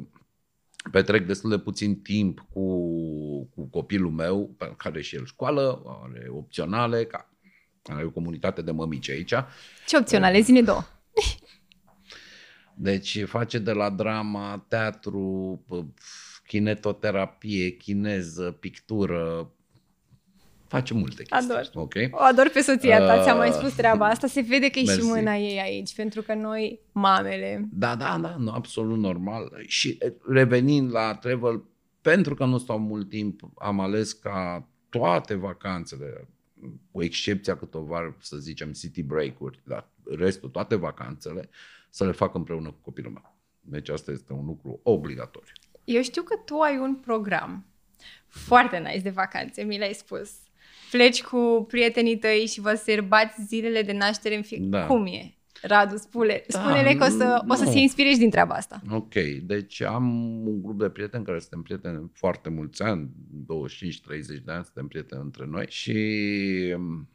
[0.90, 2.64] petrec destul de puțin timp cu,
[3.44, 7.30] cu copilul meu, pe care și el școală, are opționale, ca,
[7.82, 9.34] are o comunitate de mămici aici.
[9.86, 10.40] Ce opționale?
[10.40, 10.82] Zine două.
[12.78, 15.64] Deci face de la drama, teatru,
[16.46, 19.50] kinetoterapie, chineză, pictură,
[20.68, 21.50] face multe chestii.
[21.50, 21.70] Ador.
[21.74, 22.08] Okay?
[22.12, 24.26] O ador pe soția ta, uh, ți-am mai spus treaba asta.
[24.26, 27.68] Se vede că e și mâna ei aici, pentru că noi, mamele...
[27.72, 29.52] Da, da, da, nu, absolut normal.
[29.66, 29.98] Și
[30.28, 31.64] revenind la travel,
[32.00, 36.28] pentru că nu stau mult timp, am ales ca toate vacanțele,
[36.90, 41.48] cu excepția câteva, să zicem, city break-uri, dar restul, toate vacanțele,
[41.90, 43.36] să le fac împreună cu copilul meu.
[43.60, 45.52] Deci asta este un lucru obligatoriu.
[45.84, 47.66] Eu știu că tu ai un program
[48.26, 50.30] foarte nice de vacanțe, mi l-ai spus
[50.96, 54.58] pleci cu prietenii tăi și vă serbați zilele de naștere în fie.
[54.60, 54.86] Da.
[54.86, 55.34] Cum e?
[55.62, 58.80] Radu, spune, da, spune-le că o să, o să se inspirești din treaba asta.
[58.90, 60.06] Ok, deci am
[60.46, 63.08] un grup de prieteni care suntem prieteni foarte mulți ani, 25-30
[64.44, 65.98] de ani suntem prieteni între noi și
[66.76, 67.08] um,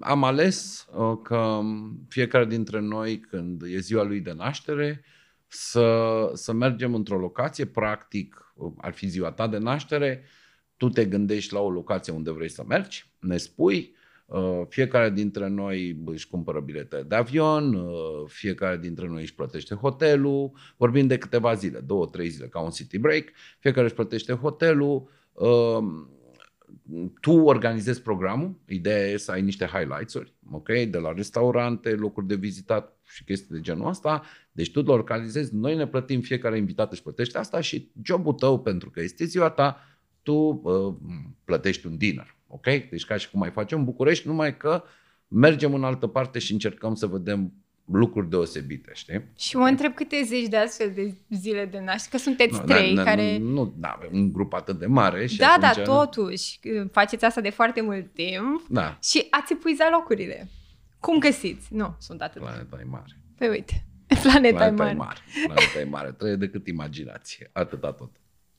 [0.00, 1.60] am ales uh, că
[2.08, 5.04] fiecare dintre noi când e ziua lui de naștere
[5.46, 10.24] să, să mergem într-o locație, practic ar fi ziua ta de naștere,
[10.76, 13.94] tu te gândești la o locație unde vrei să mergi, ne spui,
[14.26, 19.74] uh, fiecare dintre noi își cumpără bilete de avion, uh, fiecare dintre noi își plătește
[19.74, 23.24] hotelul, vorbim de câteva zile, două, trei zile, ca un city break,
[23.58, 25.78] fiecare își plătește hotelul, uh,
[27.20, 32.34] tu organizezi programul, ideea e să ai niște highlights-uri, ok, de la restaurante, locuri de
[32.34, 36.92] vizitat și chestii de genul ăsta, deci tu le organizezi, noi ne plătim, fiecare invitat
[36.92, 39.80] își plătește asta și jobul tău, pentru că este ziua ta,
[40.24, 40.94] tu uh,
[41.44, 42.64] plătești un dinner, ok?
[42.64, 44.82] Deci ca și cum mai facem în București, numai că
[45.28, 47.52] mergem în altă parte și încercăm să vedem
[47.84, 49.24] lucruri deosebite, știi?
[49.36, 52.94] Și mă întreb câte zeci de astfel de zile de naștere, că sunteți no, trei
[52.94, 53.38] da, care...
[53.38, 55.86] Nu, nu da, avem un grup atât de mare și Da, atunci...
[55.86, 56.60] da, totuși,
[56.90, 58.98] faceți asta de foarte mult timp da.
[59.02, 60.48] și ați epuizat locurile.
[61.00, 61.74] Cum găsiți?
[61.74, 62.40] Nu, sunt atât.
[62.40, 63.20] Planeta e mare.
[63.38, 63.84] Păi uite,
[64.22, 64.90] planeta, planeta e mare.
[64.90, 65.20] E mare.
[65.46, 68.10] Planeta e mare, trebuie decât imaginație, atâta tot.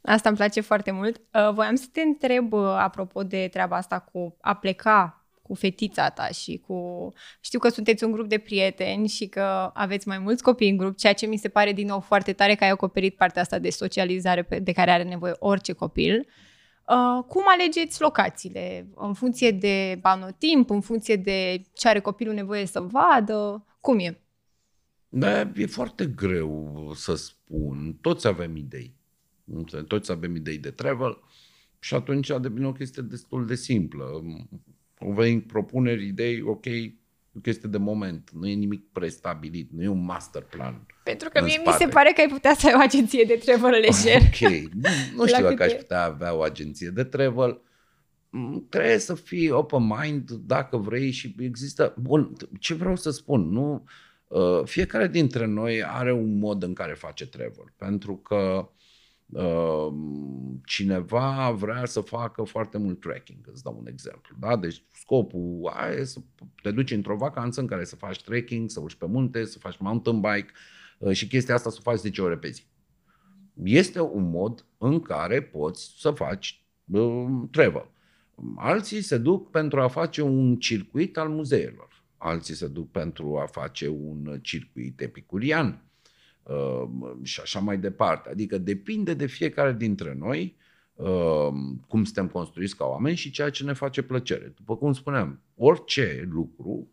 [0.06, 1.22] Asta îmi place foarte mult.
[1.34, 6.10] Uh, voiam să te întreb, uh, apropo de treaba asta cu a pleca cu fetița
[6.10, 7.12] ta și cu...
[7.40, 10.98] Știu că sunteți un grup de prieteni și că aveți mai mulți copii în grup,
[10.98, 13.70] ceea ce mi se pare din nou foarte tare că ai acoperit partea asta de
[13.70, 16.28] socializare de care are nevoie orice copil.
[16.88, 18.88] Uh, cum alegeți locațiile?
[18.96, 23.66] În funcție de anotimp, în funcție de ce are copilul nevoie să vadă?
[23.80, 24.20] Cum e?
[25.10, 27.98] Da, e foarte greu să spun.
[28.02, 28.95] Toți avem idei.
[29.88, 31.20] Toți avem idei de travel
[31.80, 34.24] și atunci devine o chestie destul de simplă
[35.00, 36.66] veni propuneri, idei, ok,
[37.36, 40.86] o chestie de moment, nu e nimic prestabilit, nu e un master plan.
[41.04, 41.70] Pentru că mie spate.
[41.70, 44.22] mi se pare că ai putea să ai o agenție de travel lejer.
[44.22, 47.62] Ok, nu, nu știu dacă aș putea avea o agenție de travel.
[48.30, 51.94] Mm, trebuie să fii open mind dacă vrei și există...
[52.00, 53.84] Bun, ce vreau să spun, nu...
[54.28, 58.85] Uh, fiecare dintre noi are un mod în care face travel, pentru că Ehm,
[60.66, 64.36] cineva vrea să facă foarte mult trekking, îți dau un exemplu.
[64.40, 64.56] Da?
[64.56, 66.20] Deci scopul e să
[66.62, 69.78] te duci într-o vacanță în care să faci trekking, să urci pe munte, să faci
[69.78, 70.52] mountain bike
[70.98, 72.64] uh, și chestia asta să o faci 10 ore pe zi.
[73.64, 77.90] Este un mod în care poți să faci uh, travel.
[78.56, 82.04] Alții se duc pentru a face un circuit al muzeelor.
[82.18, 85.85] Alții se duc pentru a face un circuit epicurian Uh,
[87.24, 88.30] și așa mai departe.
[88.30, 90.58] Adică depinde de fiecare dintre noi
[90.96, 91.48] uh,
[91.88, 94.54] cum suntem construiți ca oameni și ceea ce ne face plăcere.
[94.56, 96.90] După cum spuneam, orice lucru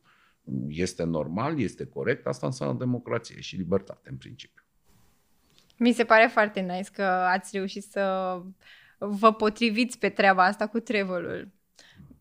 [0.68, 4.62] este normal, este corect, asta înseamnă democrație și libertate în principiu.
[5.76, 8.36] Mi se pare foarte nice că ați reușit să
[8.98, 11.48] vă potriviți pe treaba asta cu travel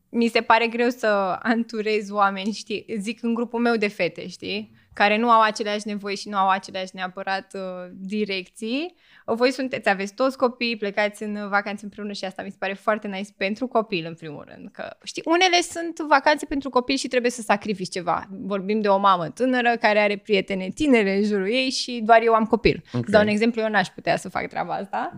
[0.09, 1.07] Mi se pare greu să
[1.41, 4.79] anturezi oameni, știi, zic în grupul meu de fete, știi?
[4.93, 8.95] Care nu au aceleași nevoi și nu au aceleași neapărat uh, direcții.
[9.25, 13.07] Voi sunteți, aveți toți copii, plecați în vacanțe împreună și asta mi se pare foarte
[13.07, 14.69] nice pentru copil, în primul rând.
[14.71, 18.27] Că, știi, unele sunt vacanțe pentru copil și trebuie să sacrifici ceva.
[18.29, 22.33] Vorbim de o mamă tânără care are prietene tinere în jurul ei și doar eu
[22.33, 22.83] am copil.
[22.87, 23.01] Okay.
[23.05, 25.17] Să dau un exemplu, eu n-aș putea să fac treaba asta.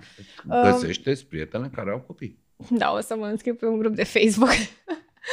[0.64, 2.42] Găsește-ți prietene care au copii.
[2.70, 4.52] Da, o să mă înscriu pe un grup de Facebook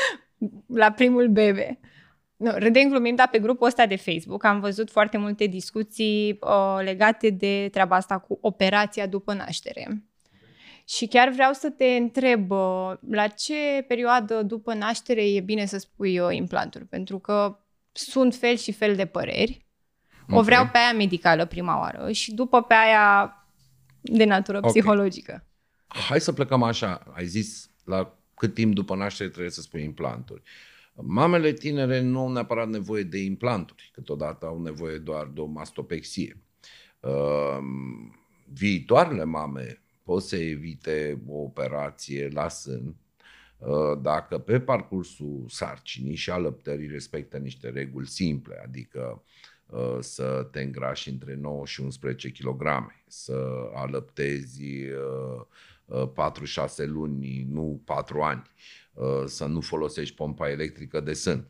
[0.82, 1.80] la primul bebe.
[2.40, 6.78] Nu, râdem glumind, dar pe grupul ăsta de Facebook am văzut foarte multe discuții uh,
[6.82, 10.04] legate de treaba asta cu operația după naștere.
[10.88, 15.78] Și chiar vreau să te întreb, uh, la ce perioadă după naștere e bine să
[15.78, 16.84] spui uh, implanturi?
[16.84, 17.58] Pentru că
[17.92, 19.66] sunt fel și fel de păreri.
[20.22, 20.38] Okay.
[20.38, 23.34] O vreau pe aia medicală prima oară și după pe aia
[24.00, 24.70] de natură okay.
[24.70, 25.46] psihologică.
[25.86, 27.02] Hai să plecăm așa.
[27.12, 30.42] Ai zis la cât timp după naștere trebuie să spui implanturi.
[30.44, 30.69] Uh,
[31.02, 36.42] Mamele tinere nu au neapărat nevoie de implanturi, câteodată au nevoie doar de o mastopexie.
[37.00, 37.58] Uh,
[38.52, 42.96] viitoarele mame pot să evite o operație la sân
[43.58, 49.22] uh, dacă pe parcursul sarcinii și alăptării respectă niște reguli simple, adică
[49.66, 54.62] uh, să te îngrași între 9 și 11 kg, să alăptezi
[55.90, 58.79] 4-6 luni, nu 4 ani, Uh,
[59.26, 61.46] să nu folosești pompa electrică de sân.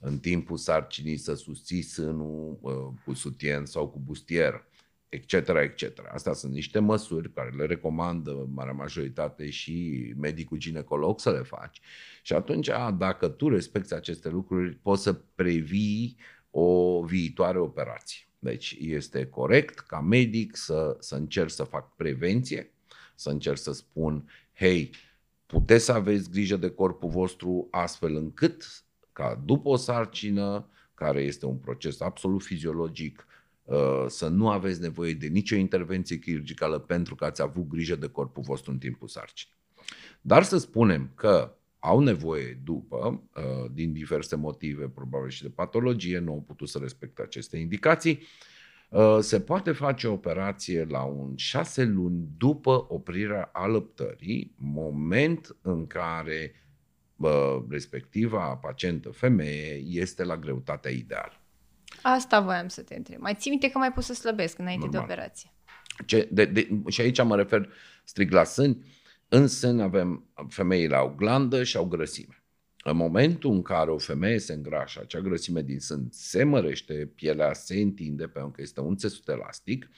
[0.00, 2.72] În timpul sarcinii să susții sânul uh,
[3.04, 4.64] cu sutien sau cu bustier,
[5.08, 6.00] etc., etc.
[6.12, 11.80] Astea sunt niște măsuri care le recomandă marea majoritate și medicul ginecolog să le faci.
[12.22, 16.16] Și atunci, dacă tu respecti aceste lucruri, poți să previi
[16.50, 18.28] o viitoare operație.
[18.38, 22.72] Deci este corect ca medic să, să încerc să fac prevenție,
[23.14, 24.90] să încerc să spun, hei,
[25.48, 31.46] puteți să aveți grijă de corpul vostru astfel încât ca după o sarcină, care este
[31.46, 33.26] un proces absolut fiziologic,
[33.64, 38.08] uh, să nu aveți nevoie de nicio intervenție chirurgicală pentru că ați avut grijă de
[38.08, 39.54] corpul vostru în timpul sarcinii.
[40.20, 46.18] Dar să spunem că au nevoie după, uh, din diverse motive, probabil și de patologie,
[46.18, 48.26] nu au putut să respecte aceste indicații, uh,
[49.20, 56.52] se poate face o operație la un șase luni după oprirea alăptării, moment în care
[57.68, 61.32] respectiva pacientă femeie este la greutatea ideală.
[62.02, 63.20] Asta voiam să te întreb.
[63.20, 65.06] Mai ții minte că mai pus să slăbesc înainte Normal.
[65.06, 65.50] de operație.
[66.06, 67.72] Ce, de, de, și aici mă refer
[68.04, 68.84] strict la sâni.
[69.28, 72.37] În sân avem femeile au glandă și au grăsime.
[72.90, 77.52] În momentul în care o femeie se îngrașă, acea grăsime din sân se mărește, pielea
[77.52, 79.88] se întinde pentru că este un țesut elastic,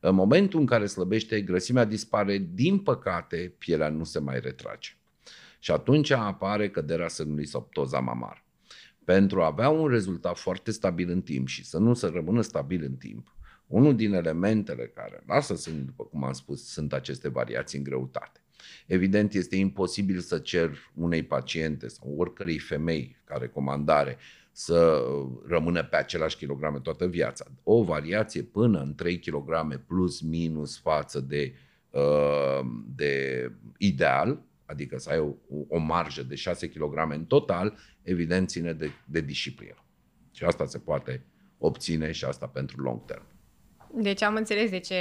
[0.00, 4.90] în momentul în care slăbește, grăsimea dispare, din păcate, pielea nu se mai retrage.
[5.58, 8.44] Și atunci apare căderea sânului sau ptoza mamară.
[9.04, 12.84] Pentru a avea un rezultat foarte stabil în timp și să nu să rămână stabil
[12.84, 17.78] în timp, unul din elementele care lasă sânul, după cum am spus, sunt aceste variații
[17.78, 18.40] în greutate.
[18.86, 24.16] Evident, este imposibil să cer unei paciente sau oricărei femei ca recomandare
[24.52, 25.04] să
[25.46, 27.46] rămână pe același kilograme toată viața.
[27.62, 31.54] O variație până în 3 kg plus minus față de,
[31.90, 32.60] uh,
[32.94, 35.34] de ideal, adică să ai o,
[35.68, 39.84] o marjă de 6 kg în total, evident ține de, de disciplină.
[40.32, 41.24] Și asta se poate
[41.58, 43.37] obține și asta pentru long term.
[43.94, 44.96] Deci am înțeles de ce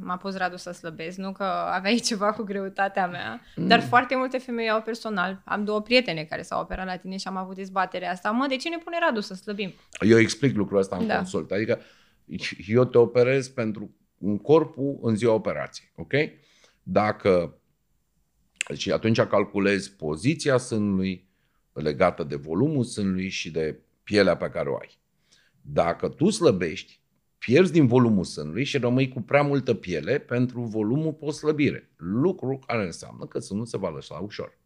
[0.00, 3.66] m-a pus Radu să slăbesc, nu că aveai ceva cu greutatea mea, mm.
[3.66, 5.42] dar foarte multe femei au personal.
[5.44, 8.30] Am două prietene care s-au operat la tine și am avut dezbaterea asta.
[8.30, 9.72] Mă, de ce ne pune Radu să slăbim?
[10.00, 11.16] Eu explic lucrul ăsta în da.
[11.16, 11.50] consult.
[11.50, 11.80] Adică
[12.66, 16.12] eu te operez pentru un corpul în ziua operației, ok?
[16.82, 17.60] Dacă
[18.74, 21.28] și atunci calculezi poziția sânului
[21.72, 24.98] legată de volumul sânului și de pielea pe care o ai.
[25.60, 27.00] Dacă tu slăbești,
[27.46, 31.90] pierzi din volumul sânului și rămâi cu prea multă piele pentru volumul post-slăbire.
[31.96, 34.58] Lucru care înseamnă că sânul se va lăsa ușor.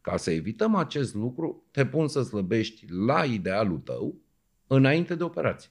[0.00, 4.20] Ca să evităm acest lucru, te pun să slăbești la idealul tău
[4.66, 5.70] înainte de operație.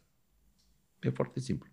[1.01, 1.69] E foarte simplu.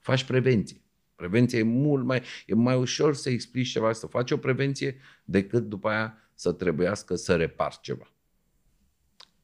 [0.00, 0.82] Faci prevenție.
[1.14, 5.68] Prevenție e mult mai, e mai ușor să explici ceva, să faci o prevenție, decât
[5.68, 8.12] după aia să trebuiască să repar ceva.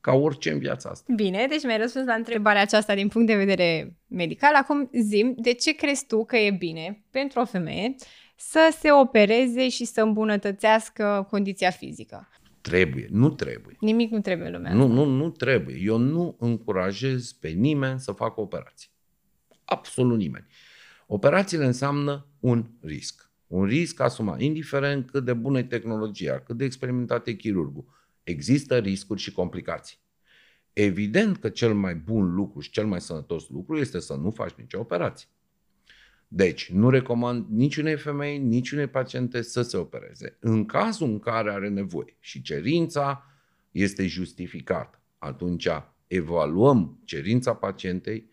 [0.03, 1.13] Ca orice în viața asta.
[1.17, 4.55] Bine, deci mi-ai răspuns la întrebarea aceasta din punct de vedere medical.
[4.55, 7.95] Acum zim, de ce crezi tu că e bine pentru o femeie
[8.37, 12.29] să se opereze și să îmbunătățească condiția fizică?
[12.61, 13.77] Trebuie, nu trebuie.
[13.81, 15.77] Nimic nu trebuie lumea Nu, nu, nu trebuie.
[15.81, 18.91] Eu nu încurajez pe nimeni să facă operații.
[19.65, 20.47] Absolut nimeni.
[21.07, 23.31] Operațiile înseamnă un risc.
[23.47, 27.85] Un risc asumat, indiferent cât de bună e tehnologia, cât de experimentat e chirurgul.
[28.23, 29.99] Există riscuri și complicații.
[30.73, 34.55] Evident că cel mai bun lucru și cel mai sănătos lucru este să nu faci
[34.55, 35.29] nicio operație.
[36.29, 40.37] Deci, nu recomand niciunei femei, niciunei paciente să se opereze.
[40.41, 43.25] În cazul în care are nevoie și cerința
[43.71, 45.69] este justificată, atunci
[46.07, 48.31] evaluăm cerința pacientei,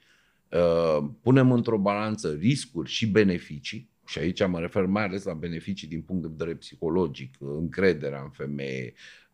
[0.50, 5.88] Uh, punem într-o balanță riscuri și beneficii, și aici mă refer mai ales la beneficii
[5.88, 9.29] din punct de vedere psihologic, încrederea în femeie, uh,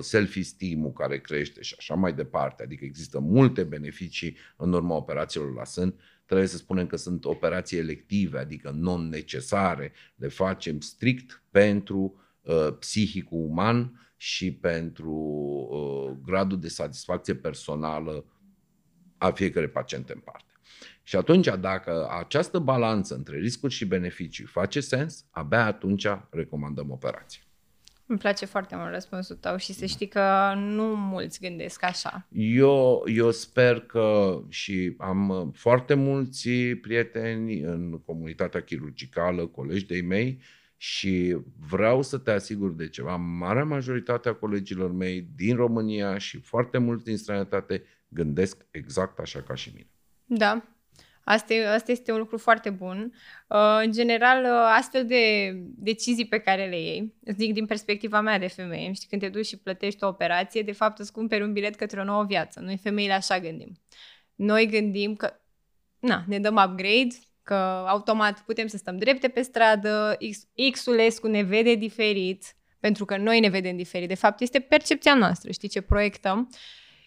[0.00, 5.64] self-esteem-ul care crește și așa mai departe, adică există multe beneficii în urma operațiilor la
[5.64, 12.76] sân, trebuie să spunem că sunt operații elective, adică non-necesare, le facem strict pentru uh,
[12.78, 15.12] psihicul uman și pentru
[15.70, 18.24] uh, gradul de satisfacție personală
[19.18, 20.52] a fiecare pacient în parte.
[21.02, 27.42] Și atunci, dacă această balanță între riscuri și beneficii face sens, abia atunci recomandăm operație.
[28.10, 32.26] Îmi place foarte mult răspunsul tău și să știi că nu mulți gândesc așa.
[32.32, 36.48] Eu, eu sper că și am foarte mulți
[36.80, 40.40] prieteni în comunitatea chirurgicală, colegi de mei,
[40.76, 41.36] și
[41.68, 43.16] vreau să te asigur de ceva.
[43.16, 49.40] Marea majoritate a colegilor mei din România și foarte mulți din străinătate gândesc exact așa
[49.40, 49.90] ca și mine.
[50.24, 50.64] Da,
[51.30, 53.12] Asta, asta este un lucru foarte bun.
[53.48, 58.38] Uh, în general, uh, astfel de decizii pe care le iei, zic din perspectiva mea
[58.38, 61.52] de femeie, știi, când te duci și plătești o operație, de fapt îți cumperi un
[61.52, 62.60] bilet către o nouă viață.
[62.60, 63.80] Noi femeile așa gândim.
[64.34, 65.40] Noi gândim că,
[65.98, 67.54] na, ne dăm upgrade, că
[67.86, 72.44] automat putem să stăm drepte pe stradă, X, X-ulescu ne vede diferit,
[72.80, 74.08] pentru că noi ne vedem diferit.
[74.08, 76.50] De fapt, este percepția noastră, știi, ce proiectăm.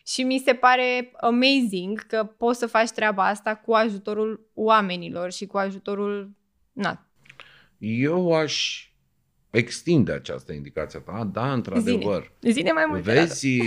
[0.06, 5.46] Și mi se pare amazing că poți să faci treaba asta cu ajutorul oamenilor și
[5.46, 6.32] cu ajutorul...
[6.72, 7.08] Na.
[7.78, 8.88] Eu aș
[9.50, 12.32] extinde această indicație ta, da, într-adevăr.
[12.42, 13.02] Zine, Zine mai mult.
[13.02, 13.58] Vezi,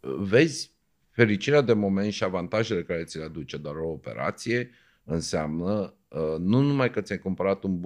[0.00, 0.74] vezi
[1.10, 4.70] fericirea de moment și avantajele care ți le aduce doar o operație
[5.04, 7.80] înseamnă uh, nu numai că ți-ai cumpărat un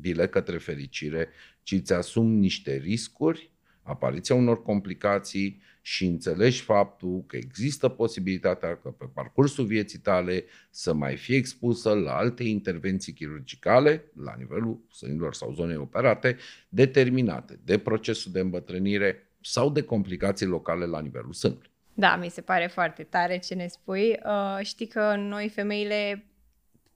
[0.00, 1.28] bilet către fericire,
[1.62, 8.88] ci îți asumi niște riscuri, apariția unor complicații și înțelegi faptul că există posibilitatea că
[8.88, 15.34] pe parcursul vieții tale să mai fie expusă la alte intervenții chirurgicale la nivelul sânilor
[15.34, 16.36] sau zonei operate
[16.68, 21.70] determinate de procesul de îmbătrânire sau de complicații locale la nivelul sânului.
[21.94, 24.18] Da, mi se pare foarte tare ce ne spui.
[24.24, 26.26] Uh, știi că noi femeile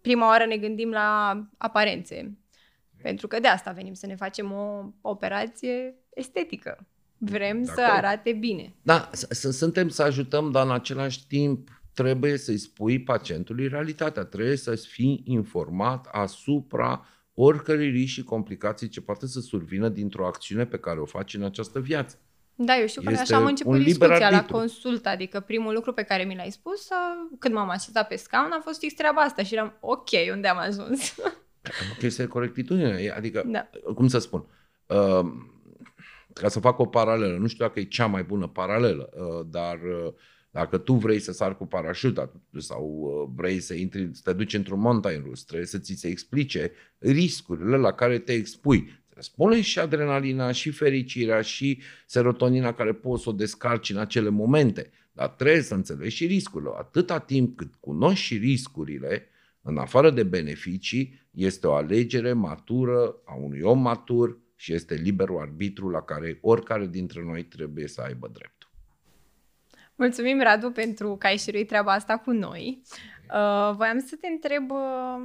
[0.01, 2.39] prima oară ne gândim la aparențe.
[3.03, 6.87] Pentru că de asta venim să ne facem o operație estetică.
[7.19, 8.75] Vrem să arate bine.
[8.83, 14.25] Da, suntem să ajutăm, dar în același timp trebuie să-i spui pacientului realitatea.
[14.25, 20.67] Trebuie să fii informat asupra oricărei risc și complicații ce poate să survină dintr-o acțiune
[20.67, 22.19] pe care o faci în această viață.
[22.55, 26.25] Da, eu știu că așa am început discuția la consult, adică primul lucru pe care
[26.25, 26.89] mi l-ai spus
[27.39, 30.59] când m-am așezat pe scaun a fost fix treaba asta și eram ok, unde am
[30.59, 31.15] ajuns?
[31.93, 33.71] Ok, este corectitudine, adică, da.
[33.95, 34.45] cum să spun,
[34.87, 35.21] uh,
[36.41, 39.81] ca să fac o paralelă, nu știu dacă e cea mai bună paralelă, uh, dar
[39.83, 40.13] uh,
[40.51, 44.55] dacă tu vrei să sari cu parașuta sau uh, vrei să intri, să te duci
[44.55, 49.05] într-un mountain rus, trebuie să ți se explice riscurile la care te expui.
[49.19, 54.91] Spune și adrenalina, și fericirea, și serotonina care poți să o descarci în acele momente.
[55.13, 56.71] Dar trebuie să înțelegi și riscurile.
[56.79, 59.29] Atâta timp cât cunoști și riscurile,
[59.63, 65.41] în afară de beneficii, este o alegere matură a unui om matur și este liberul
[65.41, 68.71] arbitru la care oricare dintre noi trebuie să aibă dreptul.
[69.95, 72.83] Mulțumim, Radu, pentru că ai șiruit treaba asta cu noi.
[73.35, 75.17] Uh, voiam să te întreb uh,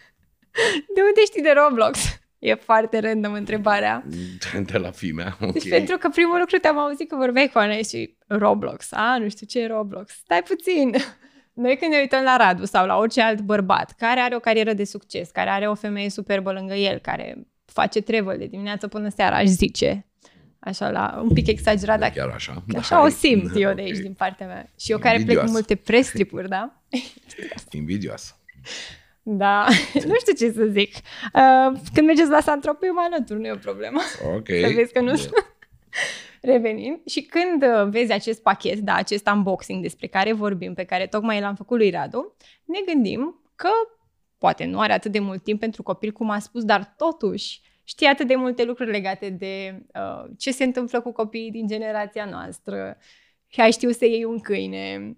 [0.94, 2.20] de unde știi de Roblox?
[2.38, 4.04] E foarte random întrebarea.
[4.66, 5.50] De la fimea, okay.
[5.50, 8.92] Deci pentru că primul lucru te-am auzit că vorbeai cu Ana și Roblox.
[8.92, 10.12] A, nu știu ce e Roblox.
[10.12, 10.94] Stai puțin.
[11.52, 14.72] Noi când ne uităm la Radu sau la orice alt bărbat care are o carieră
[14.72, 17.46] de succes, care are o femeie superbă lângă el, care
[17.80, 20.06] face travel de dimineață până seara, aș zice,
[20.58, 22.64] așa la un pic exagerat, dar chiar așa.
[22.76, 24.02] Așa da, o simt eu de aici okay.
[24.02, 24.70] din partea mea.
[24.78, 26.82] Și eu care plec cu multe press tripuri, da?
[27.70, 28.36] Invidioasă.
[29.22, 29.66] Da,
[30.10, 30.94] nu știu ce să zic.
[30.94, 34.00] Uh, când mergeți la Santropeu, mă alătur, nu e o problemă.
[34.34, 34.46] Ok.
[34.46, 35.36] Să vezi că nu știu.
[36.52, 41.06] Revenind, și când uh, vezi acest pachet, da, acest unboxing despre care vorbim, pe care
[41.06, 43.68] tocmai l-am făcut lui Radu, ne gândim că
[44.38, 48.08] poate nu are atât de mult timp pentru copil, cum a spus, dar totuși știe
[48.08, 52.96] atât de multe lucruri legate de uh, ce se întâmplă cu copiii din generația noastră.
[53.46, 55.16] Și ai știu să iei un câine.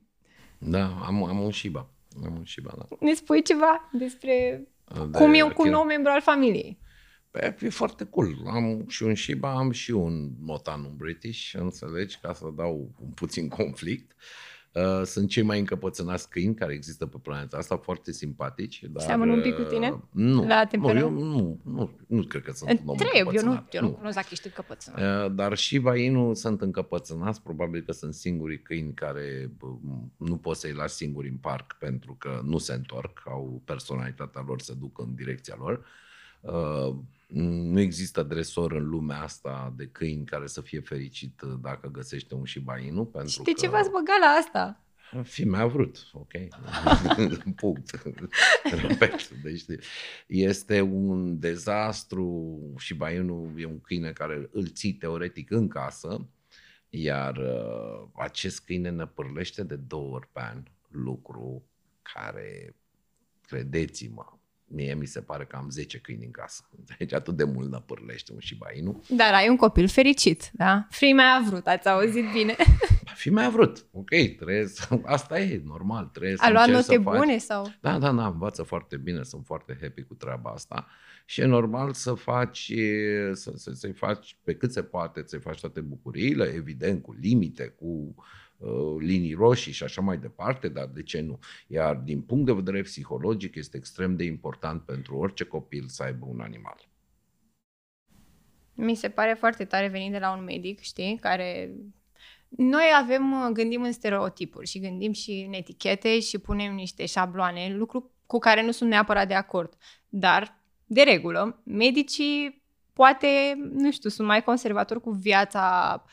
[0.59, 1.91] Da, am, am un Shiba.
[2.25, 2.97] Am un Shiba, da.
[3.01, 4.65] Ne spui ceva despre
[5.11, 6.79] de cum e cu un nou membru al familiei?
[7.31, 8.37] Păi, e foarte cool.
[8.47, 13.11] Am și un Shiba, am și un Motan, un British, înțelegi, ca să dau un
[13.11, 14.11] puțin conflict.
[14.11, 14.19] Uh,
[15.05, 18.83] sunt cei mai încăpățânați câini care există pe planeta asta, foarte simpatici.
[18.91, 19.91] Dar, Seamănă un pic cu tine?
[19.91, 23.67] Uh, nu, la nu, eu nu, nu, nu cred că sunt un Întreb, eu nu,
[23.71, 25.25] eu nu, nu cunosc dacă ești încăpățânat.
[25.25, 25.79] Uh, dar și
[26.11, 29.51] nu sunt încăpățânați, probabil că sunt singurii câini care
[30.17, 34.61] nu poți să-i lași singuri în parc pentru că nu se întorc, au personalitatea lor,
[34.61, 35.73] se duc în direcția lor.
[35.73, 35.85] Uh,
[37.27, 42.47] nu există dresor în lumea asta de câini care să fie fericit dacă găsește un
[42.47, 43.05] Shiba Inu.
[43.05, 44.85] Pentru și de ce v-ați băgat la asta?
[45.23, 46.31] Fi a vrut, ok?
[47.57, 48.03] Punct.
[48.63, 49.31] Repet.
[49.31, 49.65] Deci
[50.27, 52.59] este un dezastru.
[52.79, 56.29] Shiba Inu e un câine care îl ții teoretic în casă,
[56.89, 61.65] iar uh, acest câine ne pârlește de două ori pe an, lucru
[62.03, 62.77] care,
[63.47, 64.40] credeți-mă,
[64.73, 66.69] mie mi se pare că am 10 câini în casă.
[66.99, 69.03] Deci atât de mult năpârlește un Shiba Inu.
[69.09, 70.87] Dar ai un copil fericit, da?
[70.91, 72.57] Fii mai a vrut, ați auzit bine.
[73.15, 76.99] Fii mai a vrut, ok, trebuie să, asta e normal, trebuie a să luat note
[76.99, 77.41] bune faci.
[77.41, 77.73] sau?
[77.81, 80.87] Da, da, da, învață foarte bine, sunt foarte happy cu treaba asta
[81.25, 82.73] și e normal să faci,
[83.33, 87.67] să, să, să-i faci pe cât se poate, să-i faci toate bucuriile, evident, cu limite,
[87.67, 88.25] cu Uh,
[88.99, 91.39] linii roșii și așa mai departe, dar de ce nu?
[91.67, 96.27] Iar din punct de vedere psihologic este extrem de important pentru orice copil să aibă
[96.29, 96.89] un animal.
[98.75, 101.75] Mi se pare foarte tare venind de la un medic, știi, care
[102.49, 107.75] noi avem, uh, gândim în stereotipuri și gândim și în etichete și punem niște șabloane,
[107.75, 109.77] lucru cu care nu sunt neapărat de acord.
[110.09, 116.05] Dar, de regulă, medicii poate, nu știu, sunt mai conservatori cu viața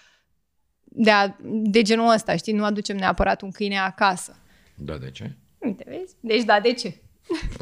[0.98, 2.54] de, a, de genul ăsta, știi?
[2.54, 4.36] Nu aducem neapărat un câine acasă.
[4.76, 5.36] Da, de ce?
[5.58, 6.16] Uite, vezi?
[6.20, 7.02] Deci da, de ce?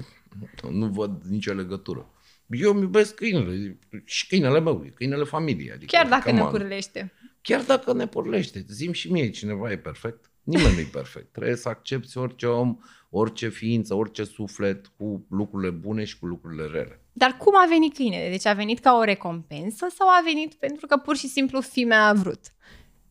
[0.71, 2.09] nu văd nicio legătură.
[2.49, 5.71] Eu îmi iubesc câinele și câinele meu, câinele familiei.
[5.71, 7.13] Adică, Chiar dacă ne purlește.
[7.41, 8.65] Chiar dacă ne purlește.
[8.67, 10.31] Zim și mie, cineva e perfect.
[10.43, 11.31] Nimeni nu e perfect.
[11.31, 12.77] Trebuie să accepti orice om,
[13.09, 16.99] orice ființă, orice suflet cu lucrurile bune și cu lucrurile rele.
[17.13, 18.29] Dar cum a venit câinele?
[18.29, 22.07] Deci a venit ca o recompensă sau a venit pentru că pur și simplu fimea
[22.07, 22.39] a vrut?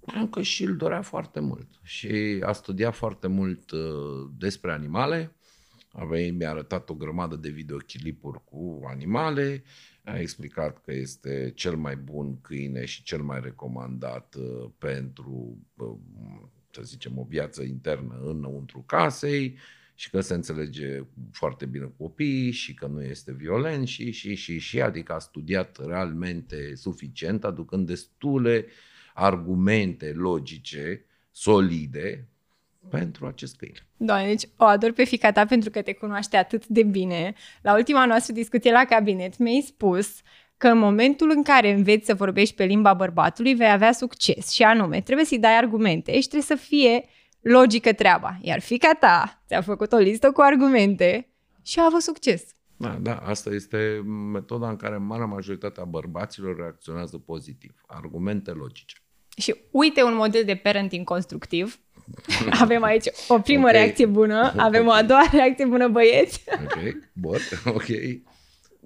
[0.06, 3.80] Pentru că și îl dorea foarte mult și a studiat foarte mult uh,
[4.36, 5.34] despre animale.
[5.92, 9.62] Avea, mi-a arătat o grămadă de videoclipuri cu animale,
[10.04, 15.96] a explicat că este cel mai bun câine și cel mai recomandat uh, pentru, uh,
[16.70, 19.58] să zicem, o viață internă înăuntru casei
[19.94, 24.34] și că se înțelege foarte bine cu copiii și că nu este violent și, și,
[24.34, 28.66] și, și, adică a studiat realmente suficient, aducând destule
[29.14, 32.28] argumente logice, solide,
[32.90, 33.86] pentru acest câine.
[33.96, 37.34] Doamne, deci o ador pe fica ta pentru că te cunoaște atât de bine.
[37.62, 40.20] La ultima noastră discuție la cabinet mi-ai spus
[40.56, 44.62] că în momentul în care înveți să vorbești pe limba bărbatului vei avea succes și
[44.62, 47.04] anume trebuie să-i dai argumente și trebuie să fie
[47.40, 48.38] logică treaba.
[48.40, 51.28] Iar fica ta ți-a făcut o listă cu argumente
[51.62, 52.44] și a avut succes.
[52.76, 54.02] Da, da, asta este
[54.32, 57.80] metoda în care marea majoritate a bărbaților reacționează pozitiv.
[57.86, 59.03] Argumente logice.
[59.36, 61.78] Și uite un model de parenting constructiv.
[62.60, 63.72] Avem aici o primă okay.
[63.72, 66.44] reacție bună, avem o a doua reacție bună, băieți.
[66.64, 67.38] Ok, bun,
[67.74, 67.86] ok.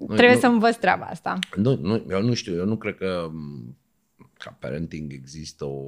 [0.07, 1.39] Trebuie nu, să învăț treaba asta.
[1.55, 3.29] Nu, nu, eu nu știu, eu nu cred că
[4.33, 5.83] ca parenting există o,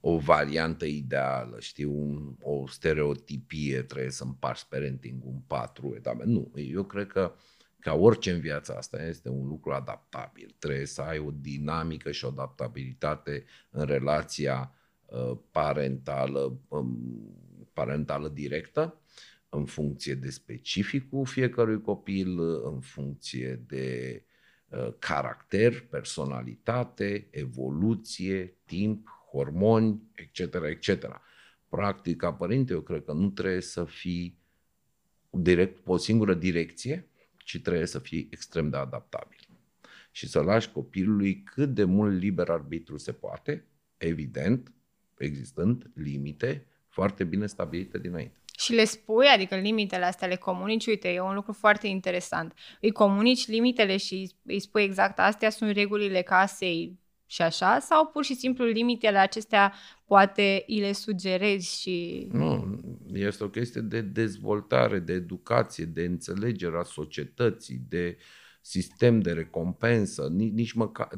[0.00, 6.22] o variantă ideală, știi, un, o stereotipie, trebuie să împarți parenting în patru etape.
[6.26, 7.34] Nu, eu cred că
[7.80, 10.54] ca orice în viața asta este un lucru adaptabil.
[10.58, 14.72] Trebuie să ai o dinamică și o adaptabilitate în relația
[15.06, 19.00] uh, parentală, um, parentală directă,
[19.48, 24.22] în funcție de specificul fiecărui copil, în funcție de
[24.68, 31.20] uh, caracter, personalitate, evoluție, timp, hormoni, etc., etc.
[31.68, 34.38] Practic, ca părinte, eu cred că nu trebuie să fii
[35.30, 37.07] direct pe o singură direcție,
[37.48, 39.38] ci trebuie să fii extrem de adaptabil.
[40.10, 44.72] Și să lași copilului cât de mult liber arbitru se poate, evident,
[45.18, 48.38] existând limite foarte bine stabilite dinainte.
[48.58, 52.54] Și le spui, adică limitele astea le comunici, uite, e un lucru foarte interesant.
[52.80, 56.98] Îi comunici limitele și îi spui exact, astea sunt regulile casei,
[57.30, 59.72] și așa, sau pur și simplu limitele acestea
[60.06, 62.28] poate îi le sugerezi și...
[62.32, 62.67] Nu,
[63.20, 68.16] este o chestie de dezvoltare, de educație, de înțelegere a societății, de
[68.60, 71.08] sistem de recompensă, nici, nici măcar...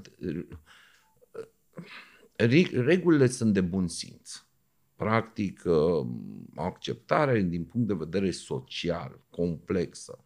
[2.73, 4.45] Regulile sunt de bun simț.
[4.97, 5.63] Practic,
[6.55, 10.25] acceptarea din punct de vedere social, complexă,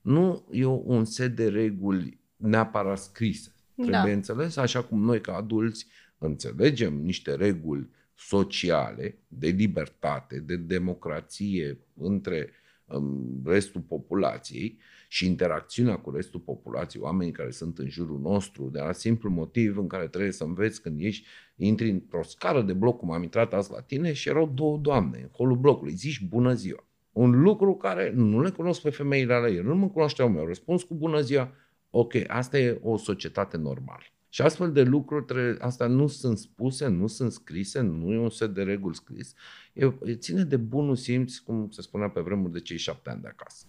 [0.00, 4.10] nu e un set de reguli neapărat scrise Trebuie da.
[4.10, 5.86] înțeles, așa cum noi ca adulți
[6.18, 12.50] înțelegem niște reguli sociale, de libertate, de democrație între
[12.84, 18.78] um, restul populației și interacțiunea cu restul populației, oamenii care sunt în jurul nostru, de
[18.78, 22.98] la simplu motiv în care trebuie să înveți când ești, intri într-o scară de bloc,
[22.98, 26.54] cum am intrat azi la tine și erau două doamne în holul blocului, zici bună
[26.54, 26.86] ziua.
[27.12, 30.82] Un lucru care nu le cunosc pe femeile ale ei, nu mă cunoșteau, mi-au răspuns
[30.82, 31.52] cu bună ziua,
[31.90, 34.02] ok, asta e o societate normală.
[34.36, 38.30] Și astfel de lucruri, trebuie, asta nu sunt spuse, nu sunt scrise, nu e un
[38.30, 39.34] set de reguli scris.
[39.72, 43.28] E, ține de bunul simț, cum se spunea pe vremuri, de cei șapte ani de
[43.28, 43.66] acasă.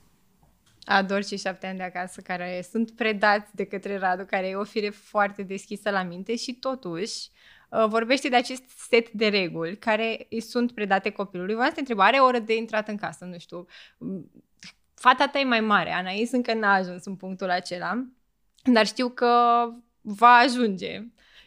[0.85, 4.63] Ador cei șapte ani de acasă care sunt predați de către Radu, care e o
[4.63, 7.29] fire foarte deschisă la minte și totuși
[7.69, 11.55] uh, vorbește de acest set de reguli care îi sunt predate copilului.
[11.55, 13.65] Vă să întreb, are o oră de intrat în casă, nu știu,
[14.93, 18.07] fata ta e mai mare, Anais încă n-a ajuns în punctul acela,
[18.63, 19.27] dar știu că
[20.07, 21.03] va ajunge.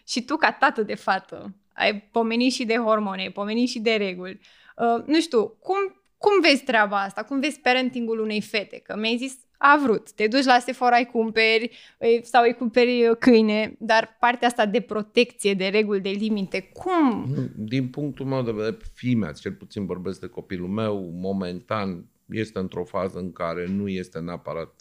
[0.06, 3.94] Și tu, ca tată de fată, ai pomenit și de hormone, ai pomenit și de
[3.94, 4.40] reguli.
[4.76, 5.76] Uh, nu știu, cum,
[6.18, 7.22] cum vezi treaba asta?
[7.22, 8.78] Cum vezi parentingul unei fete?
[8.78, 10.12] Că mi-ai zis, a vrut.
[10.12, 11.70] Te duci la Sephora, îi cumperi
[12.22, 17.26] sau îi cumperi câine, dar partea asta de protecție, de reguli, de limite, cum?
[17.56, 22.84] Din punctul meu de vedere, fimea, cel puțin vorbesc de copilul meu, momentan este într-o
[22.84, 24.79] fază în care nu este neapărat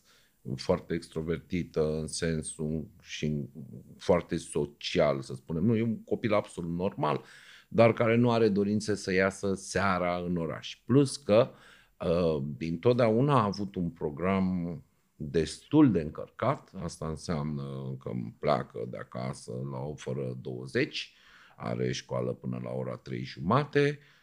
[0.56, 3.50] foarte extrovertită în sensul și
[3.98, 5.64] foarte social, să spunem.
[5.64, 7.24] Nu, e un copil absolut normal,
[7.68, 10.78] dar care nu are dorințe să iasă seara în oraș.
[10.86, 11.52] Plus că
[12.00, 14.82] uh, din totdeauna a avut un program
[15.16, 21.14] destul de încărcat, asta înseamnă că îmi pleacă de acasă la o fără 20,
[21.56, 24.19] are școală până la ora 3 jumate, uh,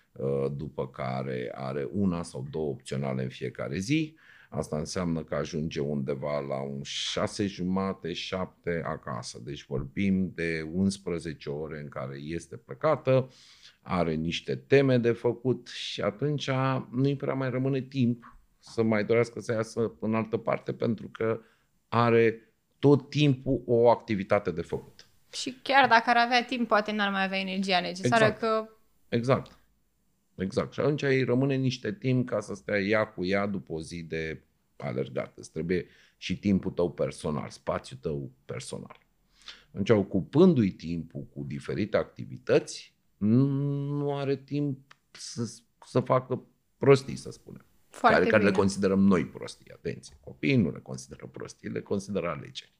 [0.52, 4.16] după care are una sau două opționale în fiecare zi,
[4.48, 9.40] Asta înseamnă că ajunge undeva la un șase jumate, șapte acasă.
[9.44, 13.28] Deci vorbim de 11 ore în care este plecată,
[13.82, 16.50] are niște teme de făcut și atunci
[16.90, 21.40] nu-i prea mai rămâne timp să mai dorească să iasă în altă parte pentru că
[21.88, 25.08] are tot timpul o activitate de făcut.
[25.32, 28.40] Și chiar dacă ar avea timp, poate n-ar mai avea energia necesară exact.
[28.40, 28.68] că...
[29.08, 29.58] Exact.
[30.36, 30.72] Exact.
[30.72, 34.02] Și atunci îi rămâne niște timp ca să stea ea cu ea după o zi
[34.02, 34.42] de
[34.76, 35.36] alergat.
[35.36, 38.98] Îți trebuie și timpul tău personal, spațiul tău personal.
[39.70, 44.78] Atunci, ocupându-i timpul cu diferite activități, nu are timp
[45.10, 46.42] să, să facă
[46.76, 47.64] prostii, să spunem.
[47.88, 49.72] Foarte care, care le considerăm noi prostii.
[49.72, 52.74] Atenție, copiii nu le consideră prostii, le consideră alegeri.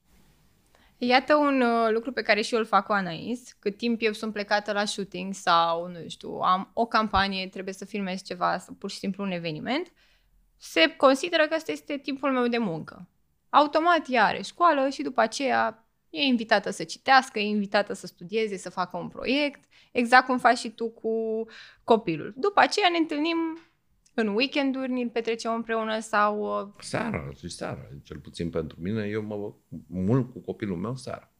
[0.97, 3.55] Iată un uh, lucru pe care și eu îl fac cu Anais.
[3.59, 7.85] Cât timp eu sunt plecată la shooting sau, nu știu, am o campanie, trebuie să
[7.85, 9.91] filmez ceva, sau pur și simplu un eveniment,
[10.57, 13.09] se consideră că ăsta este timpul meu de muncă.
[13.49, 18.57] Automat ea are școală și după aceea e invitată să citească, e invitată să studieze,
[18.57, 21.45] să facă un proiect, exact cum faci și tu cu
[21.83, 22.33] copilul.
[22.35, 23.37] După aceea ne întâlnim
[24.19, 26.61] în weekenduri, ne petrecem împreună sau...
[26.61, 29.53] Uh, seara, și seara, cel puțin pentru mine, eu mă
[29.87, 31.31] mult cu copilul meu seara.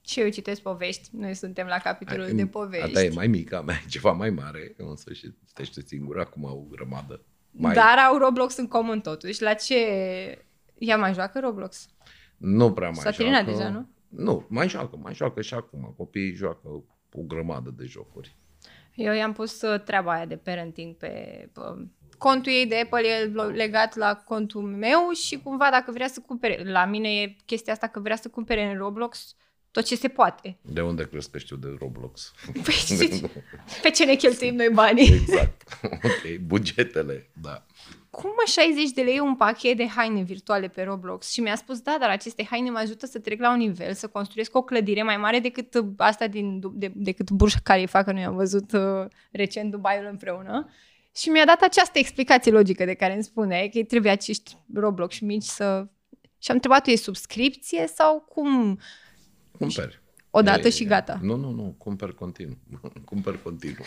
[0.00, 2.86] Și eu citesc povești, noi suntem la capitolul Ai, de povești.
[2.86, 6.66] Asta e mai mică, mea e ceva mai mare, însă și citește singură, acum au
[6.70, 7.24] grămadă.
[7.50, 7.74] Mai...
[7.74, 9.42] Dar au Roblox în comun totuși.
[9.42, 9.76] La ce...
[10.78, 11.88] Ea mai joacă Roblox?
[12.36, 13.50] Nu prea mai S-a joacă.
[13.50, 13.88] deja, nu?
[14.08, 15.94] Nu, mai joacă, mai joacă și acum.
[15.96, 16.68] Copiii joacă
[17.12, 18.36] o grămadă de jocuri.
[18.94, 21.08] Eu i-am pus uh, treaba aia de parenting pe,
[21.52, 21.60] pe
[22.28, 26.70] contul ei de Apple e legat la contul meu și cumva dacă vrea să cumpere,
[26.70, 29.34] la mine e chestia asta că vrea să cumpere în Roblox
[29.70, 30.56] tot ce se poate.
[30.62, 32.32] De unde crezi că știu de Roblox?
[32.52, 33.08] Păi,
[33.82, 35.12] pe ce ne cheltuim noi banii?
[35.12, 35.62] Exact.
[35.84, 37.66] Ok, bugetele, da.
[38.10, 41.30] Cum mă 60 de lei un pachet de haine virtuale pe Roblox?
[41.30, 44.06] Și mi-a spus, da, dar aceste haine mă ajută să trec la un nivel, să
[44.06, 48.34] construiesc o clădire mai mare decât asta din, de, decât Burj Khalifa, că noi am
[48.34, 50.68] văzut uh, recent Dubaiul împreună.
[51.16, 55.18] Și mi-a dat această explicație logică de care îmi spune că îi trebuie acești Roblox
[55.18, 55.86] mici să...
[56.38, 58.80] Și am întrebat, e subscripție sau cum?
[59.58, 60.02] Cumperi.
[60.36, 61.18] Odată e, și gata.
[61.22, 62.56] Nu, nu, nu, cumpăr continuu.
[63.10, 63.84] cumpăr continuu.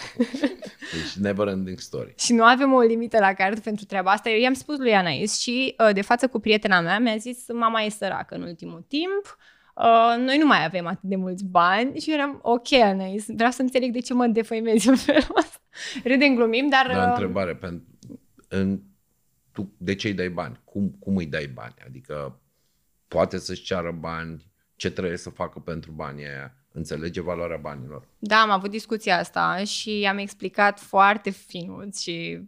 [0.94, 2.14] Deci never ending story.
[2.18, 4.30] Și nu avem o limită la card pentru treaba asta.
[4.30, 7.82] Eu i-am spus lui Anais și uh, de față cu prietena mea mi-a zis mama
[7.82, 9.38] e săracă în ultimul timp.
[9.78, 13.62] Uh, noi nu mai avem atât de mulți bani și eram ok, Anais, vreau să
[13.62, 15.60] înțeleg de ce mă defăimezi în felul ăsta.
[16.04, 16.88] Râdem, glumim, dar...
[16.88, 17.86] Da, întrebare, pentru,
[18.48, 18.80] în,
[19.52, 20.60] tu de ce îi dai bani?
[20.64, 21.74] Cum, cum îi dai bani?
[21.86, 22.40] Adică
[23.08, 28.08] poate să-și ceară bani, ce trebuie să facă pentru banii aia, înțelege valoarea banilor.
[28.20, 32.48] Da, am avut discuția asta și am explicat foarte finuț și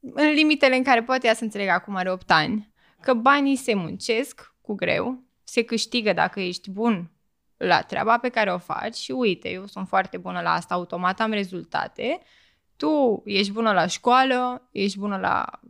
[0.00, 3.74] în limitele în care poate ea să înțelegă acum are 8 ani, că banii se
[3.74, 7.10] muncesc cu greu, se câștigă dacă ești bun
[7.56, 11.20] la treaba pe care o faci și uite, eu sunt foarte bună la asta, automat
[11.20, 12.20] am rezultate,
[12.76, 15.60] tu ești bună la școală, ești bună la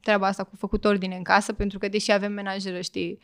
[0.00, 3.18] treaba asta cu făcut ordine în casă, pentru că deși avem menajeră, știi,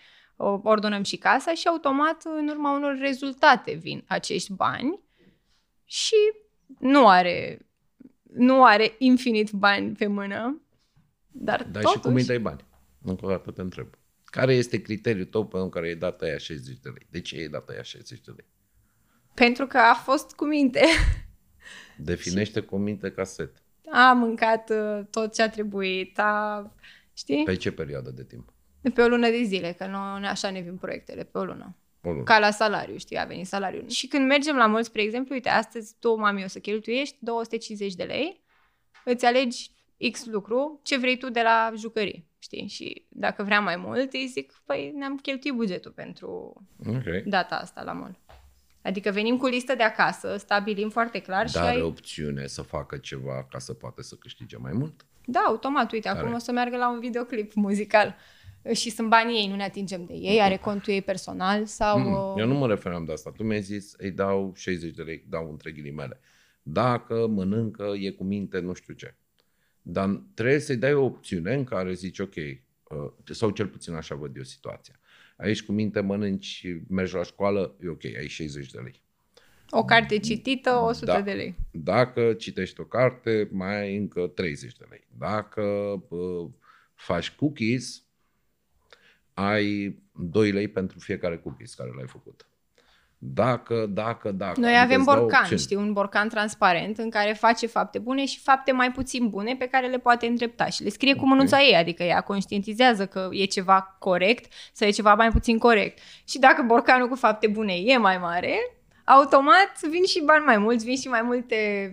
[0.63, 5.01] ordonăm și casa și automat în urma unor rezultate vin acești bani
[5.85, 6.17] și
[6.79, 7.67] nu are,
[8.23, 10.63] nu are infinit bani pe mână,
[11.29, 11.95] dar Dar totuși...
[11.95, 12.65] și cum îi dai bani?
[13.03, 13.98] Încă o dată te întreb.
[14.31, 17.07] Care este criteriul tău pentru care ai dat aia 60 de lei?
[17.11, 18.47] De ce ai dat aia 60 de lei?
[19.35, 20.85] Pentru că a fost cu minte.
[21.97, 23.63] Definește cu minte ca set.
[23.91, 26.73] A mâncat uh, tot ce a trebuit, a...
[27.13, 27.45] Știi?
[27.45, 28.53] Pe ce perioadă de timp?
[28.95, 31.77] Pe o lună de zile, că nu așa ne vin proiectele, pe o lună.
[32.03, 32.23] O lună.
[32.23, 33.89] Ca la salariu, știi, a venit salariul.
[33.89, 37.95] Și când mergem la mulți, spre exemplu, uite, astăzi tu, mami, o să cheltuiești 250
[37.95, 38.45] de lei,
[39.05, 39.71] îți alegi
[40.11, 42.67] X lucru, ce vrei tu de la jucării, știi?
[42.67, 47.23] Și dacă vrea mai mult, îi zic, păi ne-am cheltuit bugetul pentru okay.
[47.27, 48.19] data asta la mall.
[48.83, 51.83] Adică venim cu listă de acasă, stabilim foarte clar Dar și ai...
[51.83, 55.07] opțiune să facă ceva ca să poată să câștige mai mult?
[55.25, 55.93] Da, automat.
[55.93, 56.21] Uite, Care?
[56.21, 58.17] acum o să meargă la un videoclip muzical
[58.73, 61.99] și sunt banii ei, nu ne atingem de ei, are contul ei personal sau...
[61.99, 63.31] Mm, eu nu mă referam de asta.
[63.31, 66.21] Tu mi-ai zis, îi dau 60 de lei, dau între ghilimele.
[66.63, 69.17] Dacă mănâncă, e cu minte, nu știu ce.
[69.91, 72.55] Dar trebuie să-i dai o opțiune în care zici, ok, uh,
[73.31, 75.01] sau cel puțin așa văd eu situația.
[75.37, 79.03] Aici cu minte mănânci, mergi la școală, e ok, ai 60 de lei.
[79.71, 81.21] O carte citită, 100 da.
[81.21, 81.55] de lei.
[81.71, 85.07] Dacă citești o carte, mai ai încă 30 de lei.
[85.19, 85.63] Dacă
[86.09, 86.51] uh,
[86.95, 88.03] faci cookies,
[89.35, 92.48] ai 2 lei pentru fiecare cookies care l-ai făcut.
[93.21, 94.61] Dacă, dacă, dacă.
[94.61, 98.93] Noi avem borcan, știi, un borcan transparent în care face fapte bune și fapte mai
[98.93, 101.23] puțin bune pe care le poate îndrepta și le scrie okay.
[101.23, 105.59] cu mânuța ei, adică ea conștientizează că e ceva corect sau e ceva mai puțin
[105.59, 105.99] corect.
[106.25, 108.59] Și dacă borcanul cu fapte bune e mai mare,
[109.05, 111.93] automat vin și bani mai mulți, vin și mai multe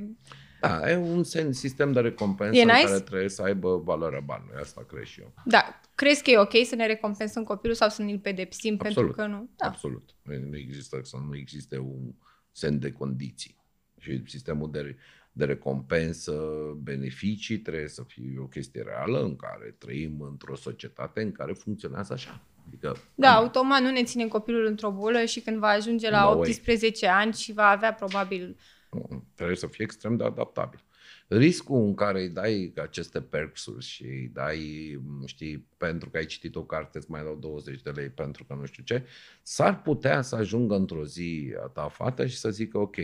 [0.61, 2.82] da, e un sistem de recompensă e nice?
[2.82, 4.55] în care trebuie să aibă valoarea banului.
[4.61, 5.32] Asta cred și eu.
[5.43, 5.80] Da.
[5.95, 8.95] Crezi că e ok să ne recompensăm copilul sau să ne-l pedepsim Absolut.
[8.95, 9.49] pentru că nu?
[9.55, 9.67] Da.
[9.67, 10.15] Absolut.
[10.23, 12.13] Nu există să nu existe un
[12.51, 13.55] semn de condiții.
[13.97, 14.97] Și sistemul de,
[15.31, 16.33] de recompensă,
[16.77, 22.13] beneficii trebuie să fie o chestie reală în care trăim într-o societate în care funcționează
[22.13, 22.41] așa.
[22.67, 23.43] Adică, da, am...
[23.43, 27.21] automat nu ne ținem copilul într-o bulă și când va ajunge la no 18 way.
[27.21, 28.57] ani și va avea probabil
[29.35, 30.83] Trebuie să fie extrem de adaptabil.
[31.28, 34.59] Riscul în care îi dai aceste perks-uri și îi dai,
[35.26, 38.53] știi, pentru că ai citit o carte îți mai dau 20 de lei pentru că
[38.53, 39.05] nu știu ce,
[39.43, 42.95] s-ar putea să ajungă într-o zi a ta fată și să zică ok,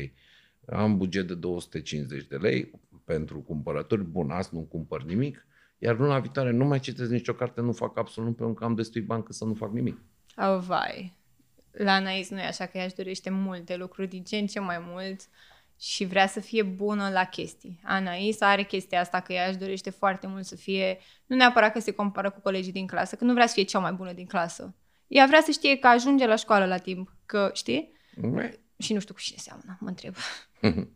[0.65, 2.71] am buget de 250 de lei
[3.05, 5.45] pentru cumpărături, bun, azi nu cumpăr nimic,
[5.77, 9.01] iar luna viitoare nu mai citesc nicio carte, nu fac absolut pentru că am destui
[9.01, 9.97] bani să nu fac nimic.
[10.37, 11.17] Oh, vai.
[11.71, 14.59] La Anais nu e așa că ea își dorește multe lucruri, din ce în ce
[14.59, 15.21] mai mult
[15.81, 17.79] și vrea să fie bună la chestii.
[17.83, 21.79] Anaisa are chestia asta că ea își dorește foarte mult să fie, nu neapărat că
[21.79, 24.25] se compară cu colegii din clasă, că nu vrea să fie cea mai bună din
[24.25, 24.75] clasă.
[25.07, 27.91] Ea vrea să știe că ajunge la școală la timp, că știi?
[28.15, 28.51] Mm.
[28.77, 30.13] Și nu știu cu cine seamănă, mă întreb.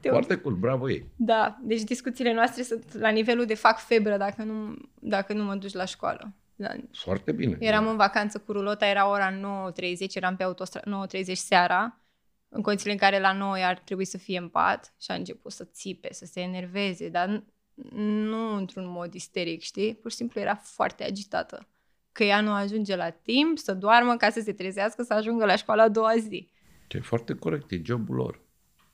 [0.00, 1.06] Foarte cool, bravo ei.
[1.16, 5.54] Da, deci discuțiile noastre sunt la nivelul de fac febră dacă nu, dacă nu mă
[5.54, 6.34] duci la școală.
[6.56, 6.68] La...
[6.92, 7.56] Foarte bine.
[7.60, 7.90] Eram da.
[7.90, 9.32] în vacanță cu rulota, era ora
[9.72, 12.00] 9.30, eram pe autostradă, 9.30 seara
[12.48, 15.52] în condițiile în care la noi ar trebui să fie în pat și a început
[15.52, 17.44] să țipe, să se enerveze, dar
[17.92, 19.94] nu într-un mod isteric, știi?
[19.94, 21.68] Pur și simplu era foarte agitată.
[22.12, 25.56] Că ea nu ajunge la timp să doarmă ca să se trezească să ajungă la
[25.56, 26.48] școală a doua zi.
[26.88, 28.40] E foarte corect, e jobul lor.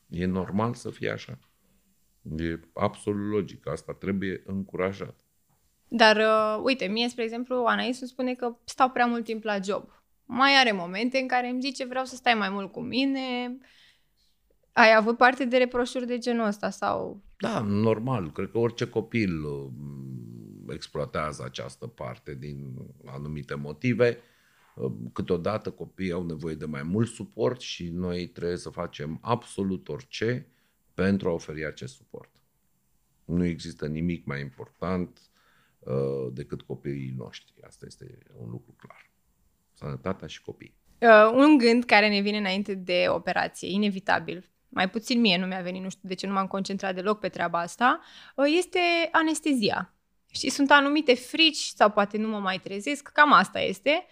[0.09, 1.39] E normal să fie așa.
[2.37, 5.17] E absolut logic, asta trebuie încurajat.
[5.89, 9.61] Dar, uh, uite, mie, spre exemplu, Anais îmi spune că stau prea mult timp la
[9.61, 10.02] job
[10.33, 13.59] mai are momente în care îmi zice vreau să stai mai mult cu mine.
[14.73, 17.23] Ai avut parte de reproșuri de genul ăsta sau...
[17.37, 18.33] Da, normal.
[18.33, 19.71] Cred că orice copil uh,
[20.69, 24.19] exploatează această parte din anumite motive.
[24.75, 29.89] Uh, câteodată copiii au nevoie de mai mult suport și noi trebuie să facem absolut
[29.89, 30.47] orice
[30.95, 32.31] pentru a oferi acest suport.
[33.25, 35.21] Nu există nimic mai important
[35.79, 37.63] uh, decât copiii noștri.
[37.63, 39.12] Asta este un lucru clar
[39.83, 40.75] sănătatea și copii.
[40.99, 45.61] Uh, un gând care ne vine înainte de operație, inevitabil, mai puțin mie nu mi-a
[45.61, 48.01] venit, nu știu de ce nu m-am concentrat deloc pe treaba asta,
[48.37, 48.79] uh, este
[49.13, 49.95] anestezia.
[50.31, 54.07] Și sunt anumite frici sau poate nu mă mai trezesc, cam asta este.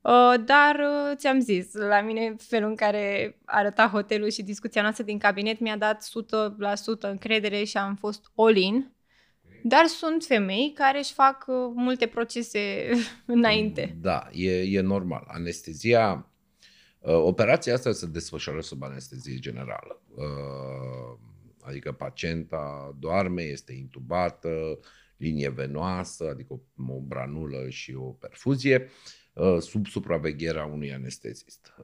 [0.00, 5.04] Uh, dar uh, ți-am zis, la mine felul în care arăta hotelul și discuția noastră
[5.04, 6.08] din cabinet mi-a dat 100%
[7.00, 8.95] încredere și am fost all-in
[9.68, 12.90] dar sunt femei care își fac uh, multe procese
[13.26, 13.96] înainte.
[14.00, 15.24] Da, e, e normal.
[15.28, 16.30] Anestezia,
[16.98, 20.02] uh, operația asta se desfășoară sub anestezie generală.
[20.14, 21.18] Uh,
[21.60, 24.78] adică pacienta doarme, este intubată,
[25.16, 26.58] linie venoasă, adică o,
[26.92, 28.88] o branulă și o perfuzie,
[29.60, 31.74] sub supravegherea unui anestezist.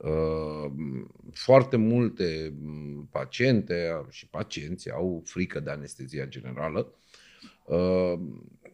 [1.32, 7.01] Foarte multe mm, paciente și pacienți au frică de anestezia generală Uh,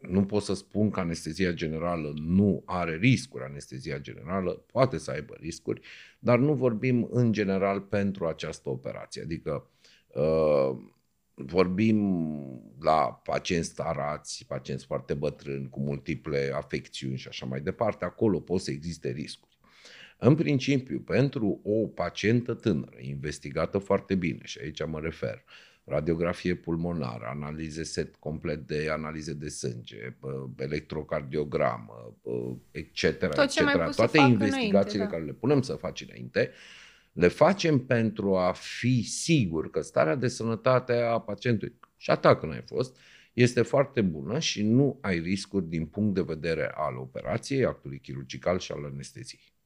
[0.01, 3.45] nu pot să spun că anestezia generală nu are riscuri.
[3.45, 5.80] Anestezia generală poate să aibă riscuri,
[6.18, 9.22] dar nu vorbim în general pentru această operație.
[9.22, 9.70] Adică
[10.14, 10.76] uh,
[11.34, 11.99] vorbim
[12.80, 18.05] la pacienți starați, pacienți foarte bătrâni, cu multiple afecțiuni și așa mai departe.
[18.05, 19.59] Acolo pot să existe riscuri.
[20.18, 25.45] În principiu, pentru o pacientă tânără, investigată foarte bine, și aici mă refer,
[25.89, 30.16] radiografie pulmonară, analize set complet de analize de sânge,
[30.57, 32.16] electrocardiogramă,
[32.70, 33.18] etc.
[33.18, 33.95] Tot etc.
[33.97, 35.07] Toate investigațiile înainte, da.
[35.07, 36.51] care le punem să faci înainte,
[37.12, 42.36] le facem pentru a fi sigur că starea de sănătate a pacientului și a ta
[42.36, 42.97] când ai fost,
[43.32, 48.59] este foarte bună și nu ai riscuri din punct de vedere al operației, actului chirurgical
[48.59, 49.57] și al anesteziei.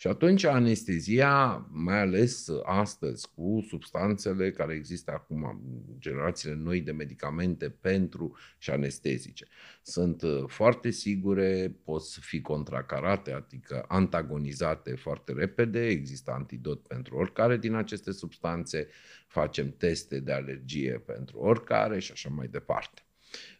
[0.00, 5.62] Și atunci anestezia, mai ales astăzi cu substanțele care există acum,
[5.98, 9.46] generațiile noi de medicamente pentru și anestezice,
[9.82, 17.56] sunt uh, foarte sigure, pot fi contracarate, adică antagonizate foarte repede, există antidot pentru oricare
[17.56, 18.88] din aceste substanțe,
[19.26, 23.07] facem teste de alergie pentru oricare și așa mai departe.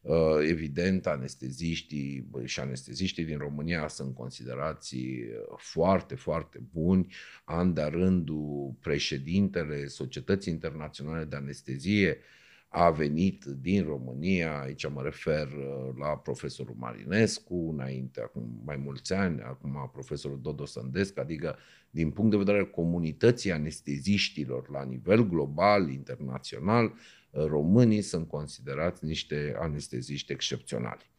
[0.02, 7.14] Uh, evident, anesteziștii și anesteziștii din România sunt considerați uh, foarte, foarte buni.
[7.44, 12.18] An de rândul, președintele Societății Internaționale de Anestezie
[12.68, 19.12] a venit din România, aici mă refer uh, la profesorul Marinescu, înainte, acum mai mulți
[19.12, 21.58] ani, acum profesorul Dodo Sândesc, adică
[21.90, 26.92] din punct de vedere al comunității anesteziștilor la nivel global, internațional,
[27.30, 31.10] românii sunt considerați niște anesteziști excepționali.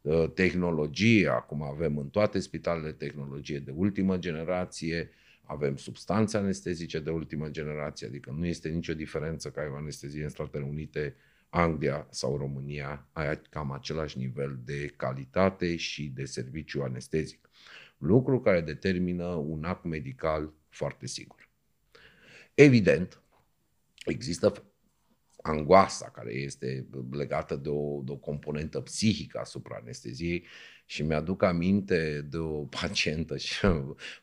[0.00, 5.10] Uh, tehnologie, acum avem în toate spitalele tehnologie de ultimă generație,
[5.42, 10.22] avem substanțe anestezice de ultimă generație, adică nu este nicio diferență că ai o anestezie
[10.22, 11.14] în Statele Unite,
[11.48, 17.50] Anglia sau România, ai cam același nivel de calitate și de serviciu anestezic.
[17.98, 21.48] Lucru care determină un act medical foarte sigur.
[22.54, 23.22] Evident,
[24.04, 24.67] există
[25.48, 30.44] angoasa care este legată de o, de o componentă psihică asupra anesteziei
[30.86, 33.66] și mi-aduc aminte de o pacientă și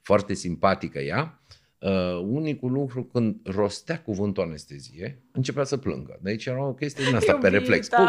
[0.01, 1.39] foarte simpatică ea,
[1.85, 6.19] Uh, unicul lucru când rostea cuvântul anestezie, începea să plângă.
[6.21, 7.49] De aici era o chestie din asta Iubita.
[7.49, 7.87] pe reflex.
[7.87, 8.07] Cum?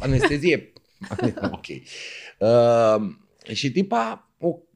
[0.00, 0.72] Anestezie.
[1.52, 1.66] ok.
[2.38, 3.14] Uh,
[3.52, 4.30] și tipa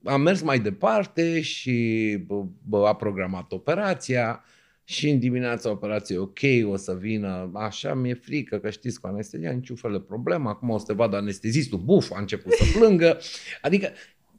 [0.05, 2.19] a mers mai departe și
[2.63, 4.45] bă, a programat operația
[4.85, 9.51] și în dimineața operației, ok, o să vină, așa mi-e frică, că știți, cu anestezia
[9.51, 13.19] niciun fel de problemă, acum o să te vadă anestezistul, buf, a început să plângă.
[13.61, 13.93] Adică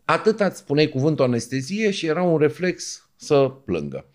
[0.06, 4.06] atât îți spuneai cuvântul anestezie și era un reflex să plângă.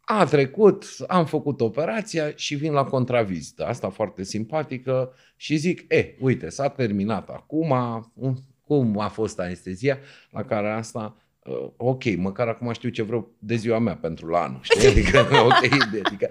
[0.00, 3.66] A trecut, am făcut operația și vin la contravizită.
[3.66, 7.74] Asta foarte simpatică și zic, e, eh, uite, s-a terminat acum,
[8.66, 9.98] cum a fost anestezia,
[10.30, 11.16] la care asta
[11.46, 14.88] uh, ok, măcar acum știu ce vreau de ziua mea pentru la anul, știi?
[14.88, 15.72] Adică, ok,
[16.04, 16.28] adică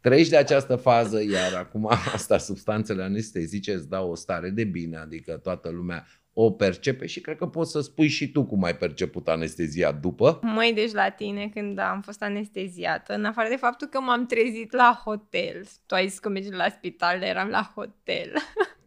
[0.00, 4.96] treci de această fază, iar acum asta, substanțele anestezice îți dau o stare de bine,
[4.96, 6.06] adică toată lumea
[6.36, 10.38] o percepe și cred că poți să spui și tu cum ai perceput anestezia după.
[10.42, 14.72] Măi, deci la tine când am fost anesteziată, în afară de faptul că m-am trezit
[14.72, 18.32] la hotel, tu ai zis că mergi la spital, eram la hotel.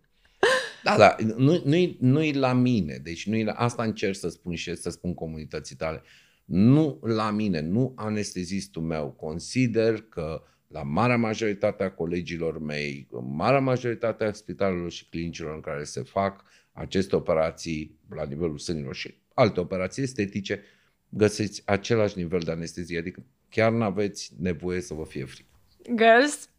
[0.95, 4.75] Da, da, nu, nu-i, nu-i la mine, deci nu-i la, asta încerc să spun și
[4.75, 6.01] să spun comunității tale.
[6.45, 9.09] Nu la mine, nu anestezistul meu.
[9.09, 15.61] Consider că la marea majoritate a colegilor mei, marea majoritate a spitalelor și clinicilor în
[15.61, 20.63] care se fac aceste operații la nivelul sânilor și alte operații estetice,
[21.09, 25.49] găsiți același nivel de anestezie, adică chiar nu aveți nevoie să vă fie frică.
[25.95, 26.49] Girls,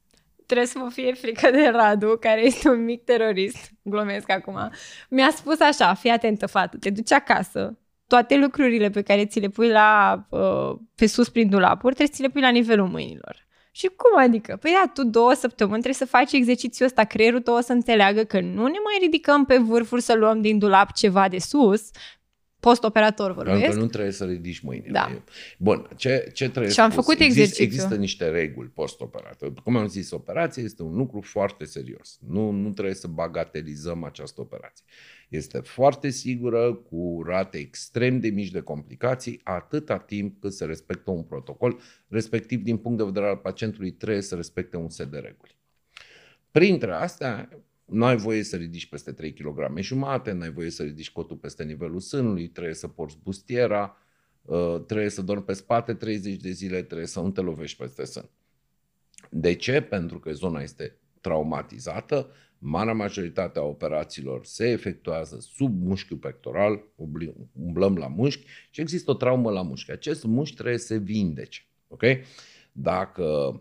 [0.49, 4.71] trebuie să mă fie frică de Radu, care este un mic terorist, glumesc acum,
[5.09, 9.49] mi-a spus așa, fii atentă, fată, te duci acasă, toate lucrurile pe care ți le
[9.49, 13.47] pui la, uh, pe sus prin dulapuri, trebuie să ți le pui la nivelul mâinilor.
[13.71, 14.57] Și cum adică?
[14.61, 18.25] Păi da, tu două săptămâni trebuie să faci exercițiul ăsta, creierul tău o să înțeleagă
[18.25, 21.91] că nu ne mai ridicăm pe vârfuri să luăm din dulap ceva de sus,
[22.69, 23.59] Post-operator vorbesc.
[23.59, 24.91] Pentru că nu trebuie să ridici mâinile.
[24.93, 25.23] Da.
[25.59, 27.05] Bun, ce, ce trebuie Și am spus?
[27.05, 27.65] făcut exercițiu.
[27.65, 29.53] Există, există niște reguli post-operator.
[29.55, 32.19] Cum am zis, operația este un lucru foarte serios.
[32.29, 34.85] Nu, nu trebuie să bagatelizăm această operație.
[35.29, 41.11] Este foarte sigură, cu rate extrem de mici de complicații, atâta timp cât se respectă
[41.11, 45.19] un protocol, respectiv din punct de vedere al pacientului trebuie să respecte un set de
[45.19, 45.57] reguli.
[46.51, 47.49] Printre astea,
[47.89, 51.37] nu ai voie să ridici peste 3 kg jumate, nu ai voie să ridici cotul
[51.37, 53.97] peste nivelul sânului, trebuie să porți bustiera,
[54.43, 58.05] uh, trebuie să dormi pe spate 30 de zile, trebuie să nu te lovești peste
[58.05, 58.31] sân.
[59.31, 59.81] De ce?
[59.81, 66.85] Pentru că zona este traumatizată, marea majoritate a operațiilor se efectuează sub mușchiul pectoral,
[67.53, 69.91] umblăm la mușchi și există o traumă la mușchi.
[69.91, 71.67] Acest mușchi trebuie să se vindece.
[71.89, 72.23] Okay?
[72.73, 73.61] Dacă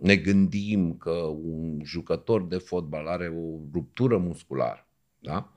[0.00, 1.10] ne gândim că
[1.44, 4.86] un jucător de fotbal are o ruptură musculară,
[5.18, 5.50] da?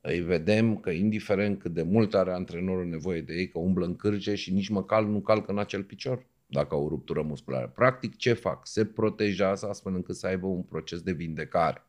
[0.00, 3.96] îi vedem că indiferent cât de mult are antrenorul nevoie de ei, că umblă în
[3.96, 7.72] cârge și nici măcar nu calcă în acel picior dacă au o ruptură musculară.
[7.74, 8.66] Practic ce fac?
[8.66, 11.84] Se protejează astfel încât să aibă un proces de vindecare.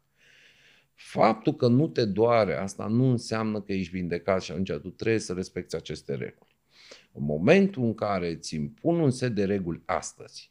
[0.94, 5.20] Faptul că nu te doare, asta nu înseamnă că ești vindecat și atunci tu trebuie
[5.20, 6.56] să respecti aceste reguli.
[7.14, 10.51] În momentul în care îți impun un set de reguli astăzi,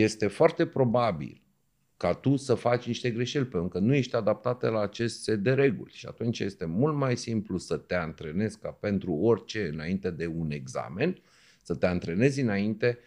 [0.00, 1.42] este foarte probabil
[1.96, 5.52] ca tu să faci niște greșeli, pentru că nu ești adaptate la acest set de
[5.52, 5.92] reguli.
[5.92, 10.50] Și atunci este mult mai simplu să te antrenezi ca pentru orice înainte de un
[10.50, 11.22] examen,
[11.62, 12.98] să te antrenezi înainte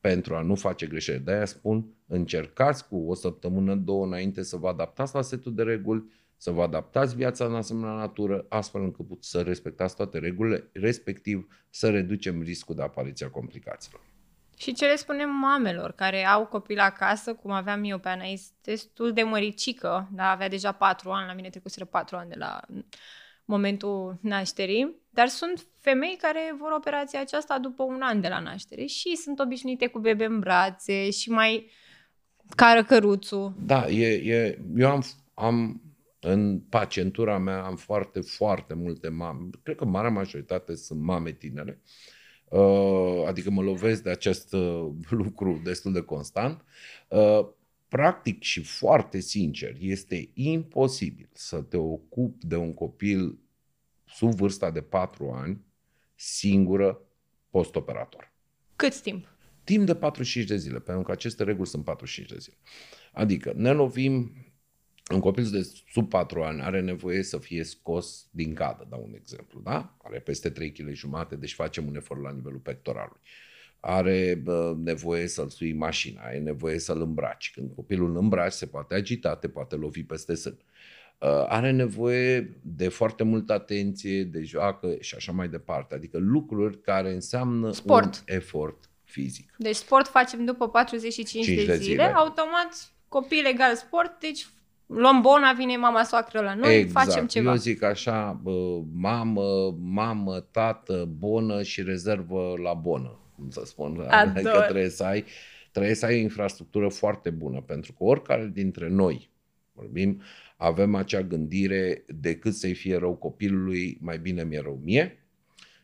[0.00, 1.24] pentru a nu face greșeli.
[1.24, 6.04] De-aia spun, încercați cu o săptămână, două înainte să vă adaptați la setul de reguli,
[6.36, 11.90] să vă adaptați viața în asemenea natură, astfel încât să respectați toate regulile, respectiv să
[11.90, 14.13] reducem riscul de apariția complicațiilor.
[14.64, 19.12] Și ce le spunem mamelor care au copil acasă, cum aveam eu pe Anais, destul
[19.12, 22.60] de măricică, da, avea deja patru ani, la mine trecuseră patru ani de la
[23.44, 28.84] momentul nașterii, dar sunt femei care vor operația aceasta după un an de la naștere
[28.84, 31.70] și sunt obișnuite cu bebe în brațe și mai
[32.56, 33.54] cară căruțul.
[33.66, 35.04] Da, e, e, eu am,
[35.34, 35.82] am
[36.20, 39.48] în pacientura mea am foarte, foarte multe mame.
[39.62, 41.80] Cred că marea majoritate sunt mame tinere.
[41.82, 42.13] Uh,
[43.26, 46.64] adică mă lovesc de acest uh, lucru destul de constant.
[47.08, 47.48] Uh,
[47.88, 53.38] practic și foarte sincer, este imposibil să te ocupi de un copil
[54.04, 55.60] sub vârsta de 4 ani
[56.14, 57.00] singură
[57.50, 58.32] postoperator.
[58.76, 59.28] Cât timp?
[59.64, 62.56] Timp de 45 de zile, pentru că aceste reguli sunt 45 de zile.
[63.12, 64.32] Adică ne lovim,
[65.12, 69.14] un copil de sub 4 ani are nevoie să fie scos din cadă, dau un
[69.14, 69.96] exemplu, da?
[70.02, 73.20] Are peste 3 kg jumate, deci facem un efort la nivelul pectoralului.
[73.80, 77.50] Are bă, nevoie să-l sui mașina, are nevoie să-l îmbraci.
[77.54, 80.58] Când copilul îl îmbraci, se poate agita, te poate lovi peste sân.
[81.18, 85.94] Uh, are nevoie de foarte multă atenție, de joacă și așa mai departe.
[85.94, 88.04] Adică lucruri care înseamnă sport.
[88.28, 89.54] un efort fizic.
[89.58, 94.46] Deci sport facem după 45 de, de zile, zile, automat copil egal sport, deci
[94.86, 97.06] luăm bona, vine mama soacră la noi, exact.
[97.06, 97.50] facem ceva.
[97.50, 104.00] Eu zic așa, bă, mamă, mamă, tată, bonă și rezervă la bonă, cum să spun.
[104.08, 104.32] Ador.
[104.36, 105.24] Adică trebuie să ai
[105.74, 109.30] trebuie să ai o infrastructură foarte bună, pentru că oricare dintre noi,
[109.72, 110.22] vorbim,
[110.56, 115.18] avem acea gândire decât să-i fie rău copilului, mai bine mi-e rău mie.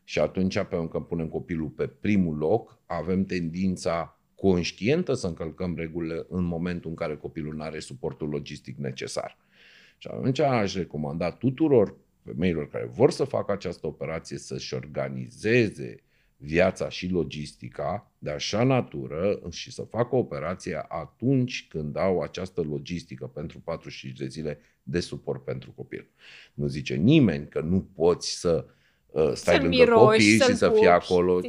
[0.04, 6.26] Și atunci, pentru că punem copilul pe primul loc, avem tendința conștientă să încălcăm regulile
[6.28, 9.36] în momentul în care copilul nu are suportul logistic necesar.
[9.98, 16.02] Și atunci aș recomanda tuturor femeilor care vor să facă această operație să-și organizeze
[16.36, 23.26] viața și logistica de așa natură și să facă operația atunci când au această logistică
[23.26, 26.06] pentru 45 de zile de suport pentru copil.
[26.54, 28.72] Nu zice nimeni că nu poți să uh,
[29.34, 31.40] stai să lângă copii și să fii acolo.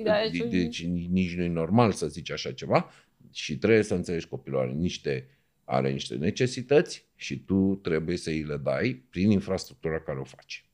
[0.49, 2.89] Deci nici nu e normal să zici așa ceva
[3.31, 5.27] și trebuie să înțelegi copilul are niște,
[5.63, 10.65] are niște necesități și tu trebuie să îi le dai prin infrastructura care o faci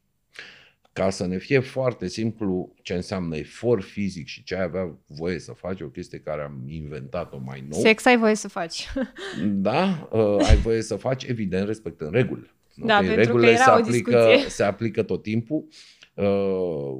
[0.97, 5.39] ca să ne fie foarte simplu ce înseamnă efort fizic și ce ai avea voie
[5.39, 7.79] să faci, o chestie care am inventat-o mai nou.
[7.79, 8.87] Sex ai voie să faci.
[9.43, 12.51] Da, uh, ai voie să faci, evident, respectând regulile.
[12.75, 13.07] Da, okay?
[13.07, 15.75] pentru regulile că era se, aplică, se aplică tot timpul uh,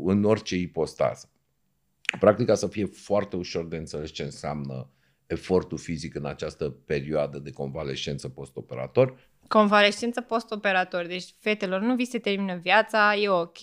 [0.04, 1.30] în orice ipostază.
[2.20, 4.90] Practica să fie foarte ușor de înțeles ce înseamnă
[5.28, 9.18] efortul fizic în această perioadă de convalescență postoperator.
[9.48, 11.06] Convalescență postoperator.
[11.06, 13.62] Deci, fetelor, nu vi se termină viața, e ok,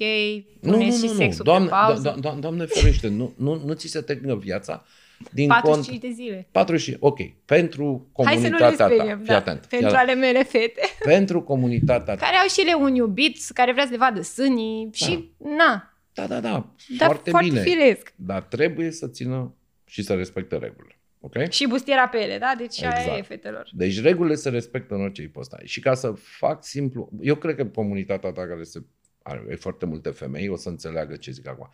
[0.60, 2.14] nu, nu, și nu, sexul doamne, pe pauză.
[2.14, 4.84] Do- do- doamne ferește, nu, nu, nu ți se termină viața
[5.30, 6.48] din 45 cont, de zile.
[6.50, 7.18] 45, ok.
[7.44, 9.66] Pentru comunitatea Hai să nu ta, fii da, atent.
[9.66, 10.80] Pentru fii ale mele fete.
[11.14, 12.24] Pentru comunitatea ta.
[12.24, 15.06] Care au și ele un iubit, care vrea să le vadă sânii da.
[15.06, 15.98] și na.
[16.12, 17.62] Da, da, da, foarte, foarte bine.
[17.62, 18.12] Firesc.
[18.16, 19.54] Dar trebuie să țină
[19.84, 20.98] și să respecte regulile.
[21.20, 21.46] Okay?
[21.50, 22.54] Și bustiera pe ele, da?
[22.58, 23.08] Deci exact.
[23.08, 23.70] aia e fetelor.
[23.72, 25.62] Deci regulile se respectă în orice ipostai.
[25.64, 28.82] Și ca să fac simplu, eu cred că comunitatea ta care se,
[29.22, 31.70] are foarte multe femei o să înțeleagă ce zic acum.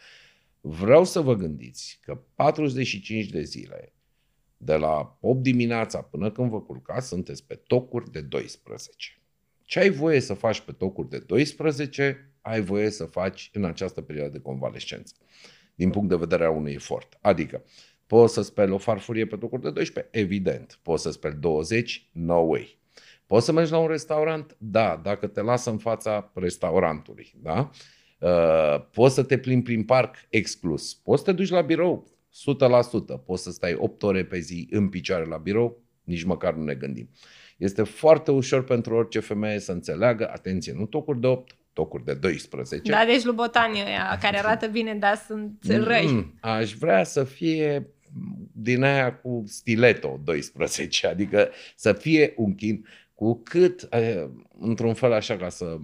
[0.61, 3.93] Vreau să vă gândiți că 45 de zile
[4.57, 9.19] de la 8 dimineața până când vă culcați, sunteți pe tocuri de 12.
[9.65, 14.01] Ce ai voie să faci pe tocuri de 12, ai voie să faci în această
[14.01, 15.15] perioadă de convalescență,
[15.75, 17.19] din punct de vedere a unui efort.
[17.21, 17.65] Adică,
[18.11, 20.19] Poți să speli o farfurie pe tocuri de 12?
[20.19, 20.79] Evident.
[20.83, 22.09] Poți să speli 20?
[22.13, 22.79] No way.
[23.27, 24.57] Poți să mergi la un restaurant?
[24.59, 27.33] Da, dacă te lasă în fața restaurantului.
[27.37, 27.71] Da?
[28.21, 30.17] Uh, poți să te plimbi prin parc?
[30.29, 30.95] Exclus.
[30.95, 32.07] Poți să te duci la birou?
[33.21, 33.25] 100%.
[33.25, 35.83] Poți să stai 8 ore pe zi în picioare la birou?
[36.05, 37.11] Nici măcar nu ne gândim.
[37.57, 42.15] Este foarte ușor pentru orice femeie să înțeleagă, atenție, nu tocuri de 8, tocuri de
[42.15, 42.91] 12.
[42.91, 46.07] Da, deci lubotanii ăia care arată bine, dar sunt răi.
[46.07, 47.91] Mm, aș vrea să fie
[48.53, 53.89] din aia cu stileto 12, adică să fie un chin cu cât,
[54.59, 55.79] într-un fel așa ca să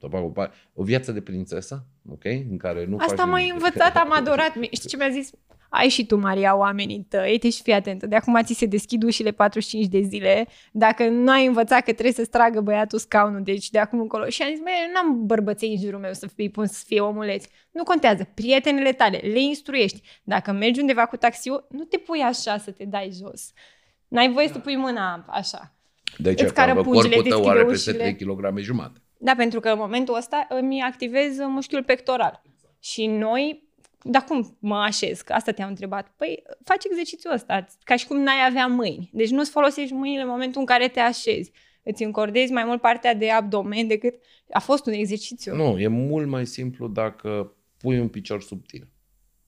[0.00, 0.32] o,
[0.74, 2.24] o viață de prințesă, ok?
[2.24, 4.52] În care nu Asta m-ai învățat, am adorat.
[4.70, 5.30] Știi ce mi-a zis?
[5.68, 8.06] ai și tu, Maria, oamenii tăi, te și fii atentă.
[8.06, 10.48] De acum ți se deschid ușile 45 de zile.
[10.72, 14.28] Dacă nu ai învățat că trebuie să-ți tragă băiatul scaunul, deci de acum încolo.
[14.28, 17.48] Și am zis, eu n-am bărbăței în jurul meu să fii pun să fie omuleți.
[17.70, 18.28] Nu contează.
[18.34, 20.00] Prietenele tale, le instruiești.
[20.22, 23.52] Dacă mergi undeva cu taxiul, nu te pui așa să te dai jos.
[24.08, 24.52] N-ai voie da.
[24.52, 25.72] să pui mâna așa.
[26.16, 26.44] De ce?
[26.44, 29.02] Că corpul tău are peste 3 kg jumate.
[29.18, 32.42] Da, pentru că în momentul ăsta îmi activez mușchiul pectoral.
[32.80, 33.68] Și noi
[34.02, 35.20] dar cum mă așez?
[35.20, 36.12] Că asta te-am întrebat.
[36.16, 39.10] Păi faci exercițiul ăsta, ca și cum n-ai avea mâini.
[39.12, 41.50] Deci nu-ți folosești mâinile în momentul în care te așezi.
[41.82, 44.14] Îți încordezi mai mult partea de abdomen decât...
[44.50, 45.54] A fost un exercițiu.
[45.54, 48.88] Nu, e mult mai simplu dacă pui un picior sub tine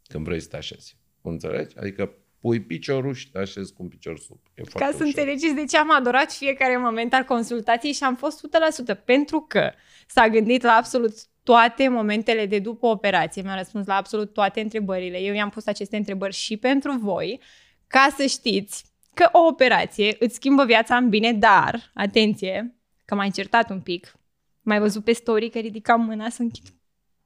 [0.07, 0.97] când vrei să te așezi.
[1.23, 1.79] Înțelegi?
[1.79, 4.39] Adică pui piciorul și te așezi cu un picior sub.
[4.55, 5.07] E Ca să ușor.
[5.07, 8.47] înțelegeți de ce am adorat fiecare moment al consultației și am fost
[8.93, 9.73] 100%, pentru că
[10.07, 13.43] s-a gândit la absolut toate momentele de după operație.
[13.43, 15.19] Mi-a răspuns la absolut toate întrebările.
[15.19, 17.41] Eu i-am pus aceste întrebări și pentru voi,
[17.87, 18.85] ca să știți
[19.15, 22.75] că o operație îți schimbă viața în bine, dar, atenție,
[23.05, 24.15] că m-ai certat un pic,
[24.61, 26.65] mai văzut pe story că ridicam mâna să închid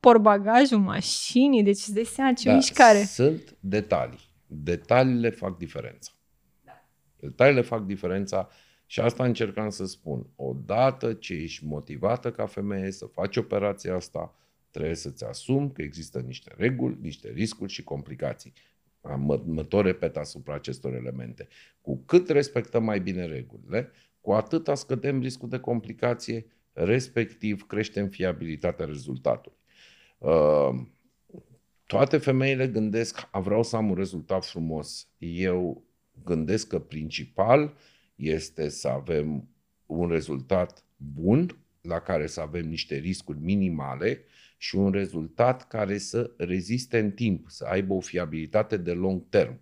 [0.01, 3.05] porbagajul mașinii, deci îți dai seama ce da, mișcare.
[3.05, 4.33] Sunt detalii.
[4.47, 6.13] Detaliile fac diferența.
[6.65, 6.85] Da.
[7.17, 8.49] Detaliile fac diferența
[8.87, 10.27] și asta încercam să spun.
[10.37, 14.35] Odată ce ești motivată ca femeie să faci operația asta,
[14.71, 18.53] trebuie să-ți asumi că există niște reguli, niște riscuri și complicații.
[19.01, 21.49] Mă, mă tot repet asupra acestor elemente.
[21.81, 23.91] Cu cât respectăm mai bine regulile,
[24.21, 29.59] cu atât scădem riscul de complicație, respectiv creștem fiabilitatea rezultatului.
[30.19, 30.87] Uh,
[31.87, 35.09] toate femeile gândesc, vreau să am un rezultat frumos.
[35.19, 35.85] Eu
[36.25, 37.77] gândesc că principal
[38.15, 39.49] este să avem
[39.87, 44.21] un rezultat bun, la care să avem niște riscuri minimale
[44.57, 49.61] și un rezultat care să reziste în timp, să aibă o fiabilitate de long term.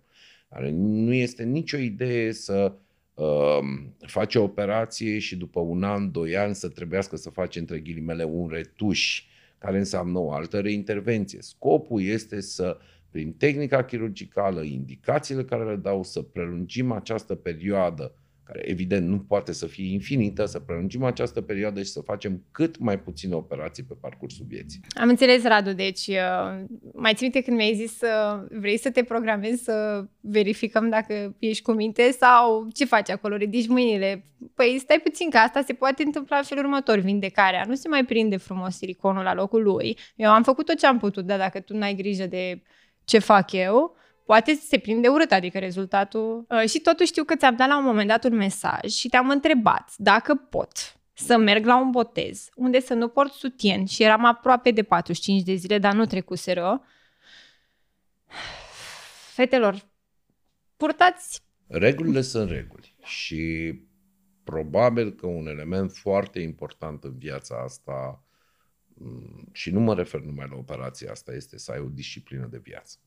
[0.71, 2.75] Nu este nicio idee să
[3.13, 3.59] uh,
[3.99, 8.23] faci o operație și după un an, doi ani să trebuiască să faci între ghilimele
[8.23, 9.23] un retuș
[9.63, 11.41] care înseamnă o altă reintervenție.
[11.41, 12.77] Scopul este să,
[13.09, 19.51] prin tehnica chirurgicală, indicațiile care le dau, să prelungim această perioadă care evident nu poate
[19.53, 23.93] să fie infinită, să prelungim această perioadă și să facem cât mai puține operații pe
[24.01, 24.79] parcursul vieții.
[24.95, 26.63] Am înțeles, Radu, deci uh,
[26.93, 31.71] mai țin când mi-ai zis să vrei să te programezi să verificăm dacă ești cu
[31.71, 34.25] minte sau ce faci acolo, ridici mâinile.
[34.55, 37.65] Păi stai puțin că asta se poate întâmpla în felul următor, vindecarea.
[37.67, 39.97] Nu se mai prinde frumos siliconul la locul lui.
[40.15, 42.61] Eu am făcut tot ce am putut, dar dacă tu n-ai grijă de
[43.03, 43.95] ce fac eu,
[44.25, 46.45] poate se prinde urât, adică rezultatul...
[46.49, 49.29] Uh, și totuși știu că ți-am dat la un moment dat un mesaj și te-am
[49.29, 54.25] întrebat dacă pot să merg la un botez unde să nu port sutien și eram
[54.25, 56.81] aproape de 45 de zile, dar nu trecuseră.
[59.33, 59.85] Fetelor,
[60.77, 61.41] purtați...
[61.67, 63.73] Regulile sunt reguli și
[64.43, 68.23] probabil că un element foarte important în viața asta
[68.93, 72.57] mm, și nu mă refer numai la operația asta, este să ai o disciplină de
[72.57, 72.97] viață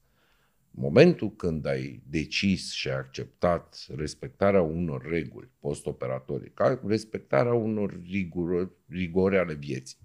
[0.78, 8.68] momentul când ai decis și ai acceptat respectarea unor reguli postoperatorii, ca respectarea unor rigori,
[8.88, 9.98] rigori ale vieții,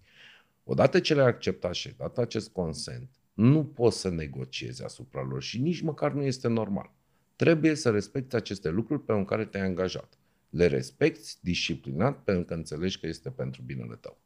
[0.63, 5.41] odată ce le-ai acceptat și ai dat acest consent, nu poți să negociezi asupra lor
[5.41, 6.91] și nici măcar nu este normal.
[7.35, 10.13] Trebuie să respecti aceste lucruri pe care te-ai angajat.
[10.49, 14.17] Le respecti disciplinat pentru că înțelegi că este pentru binele tău.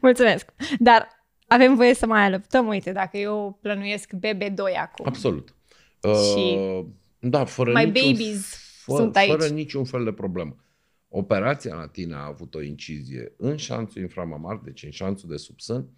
[0.00, 0.52] Mulțumesc!
[0.78, 1.19] Dar
[1.52, 5.06] avem voie să mai alăptăm, uite, dacă eu plănuiesc BB2 acum.
[5.06, 5.54] Absolut.
[6.00, 6.84] Și uh,
[7.18, 9.30] da, fără my niciun, babies fă, sunt aici.
[9.30, 10.56] Fără niciun fel de problemă.
[11.08, 15.88] Operația la tine a avut o incizie în șanțul inframamar, deci în șanțul de subsân.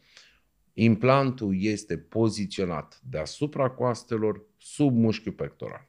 [0.72, 5.88] Implantul este poziționat deasupra coastelor, sub mușchiul pectoral.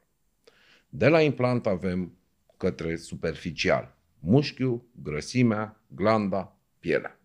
[0.90, 2.18] De la implant avem
[2.58, 7.20] către superficial mușchiul, grăsimea, glanda, pielea.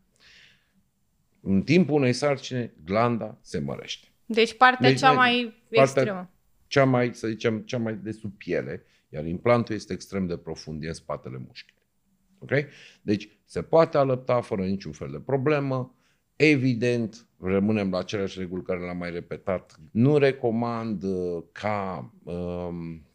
[1.41, 4.09] În timpul unei sarcine, glanda se mărește.
[4.27, 6.31] Deci partea deci, cea mai partea extremă.
[6.67, 10.85] Cea mai, să zicem, cea mai de sub piele, iar implantul este extrem de profund
[10.85, 11.85] în spatele mușchiului.
[12.39, 12.51] Ok?
[13.03, 15.95] Deci se poate alăpta fără niciun fel de problemă.
[16.37, 19.81] Evident, rămânem la aceleași reguli care le-am mai repetat.
[19.91, 23.08] Nu recomand uh, ca um,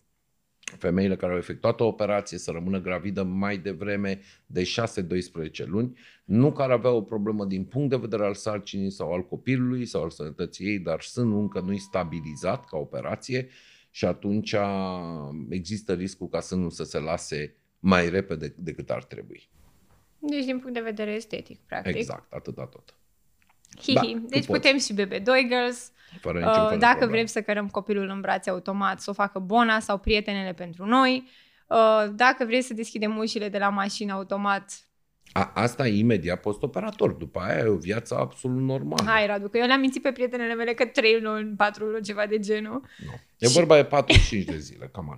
[0.78, 4.63] femeile care au efectuat o operație să rămână gravidă mai devreme de
[5.63, 9.26] 6-12 luni, nu care aveau o problemă din punct de vedere al sarcinii sau al
[9.26, 13.47] copilului sau al sănătății ei, dar sunt încă nu-i stabilizat ca operație
[13.91, 14.55] și atunci
[15.49, 19.49] există riscul ca sânul să se lase mai repede decât ar trebui.
[20.19, 21.95] Deci din punct de vedere estetic, practic.
[21.95, 22.97] Exact, atâta tot.
[23.82, 24.13] Hihi.
[24.13, 25.91] Da, deci putem și bebe doi girls.
[26.21, 29.97] Fără uh, dacă vrem să cărăm copilul în brațe automat, să o facă bona sau
[29.97, 31.28] prietenele pentru noi.
[31.67, 34.71] Uh, dacă vrei să deschidem ușile de la mașină automat,
[35.33, 37.12] a, asta e imediat postoperator.
[37.12, 39.09] După aia e o viață absolut normală.
[39.09, 42.25] Hai, Radu, că eu le-am mințit pe prietenele mele că 3 luni, 4 luni, ceva
[42.25, 42.82] de genul.
[43.05, 43.13] Nu.
[43.37, 43.54] E și...
[43.54, 45.17] vorba de 45 de zile, cam an.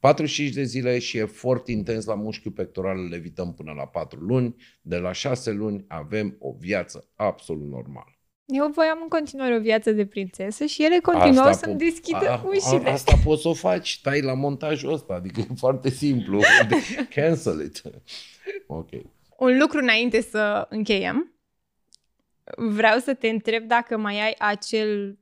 [0.00, 4.54] 45 de zile și efort intens la mușchiul pectoral le evităm până la 4 luni.
[4.80, 8.10] De la 6 luni avem o viață absolut normală.
[8.46, 12.44] Eu voiam în continuare o viață de prințesă și ele continuau să-mi po- deschidă a,
[12.46, 12.88] ușile.
[12.88, 16.40] A, asta poți să o faci, tai la montajul ăsta, adică e foarte simplu.
[17.14, 17.82] Cancel it.
[18.66, 18.88] Ok.
[19.38, 21.34] Un lucru înainte să încheiem.
[22.56, 25.18] Vreau să te întreb dacă mai ai acel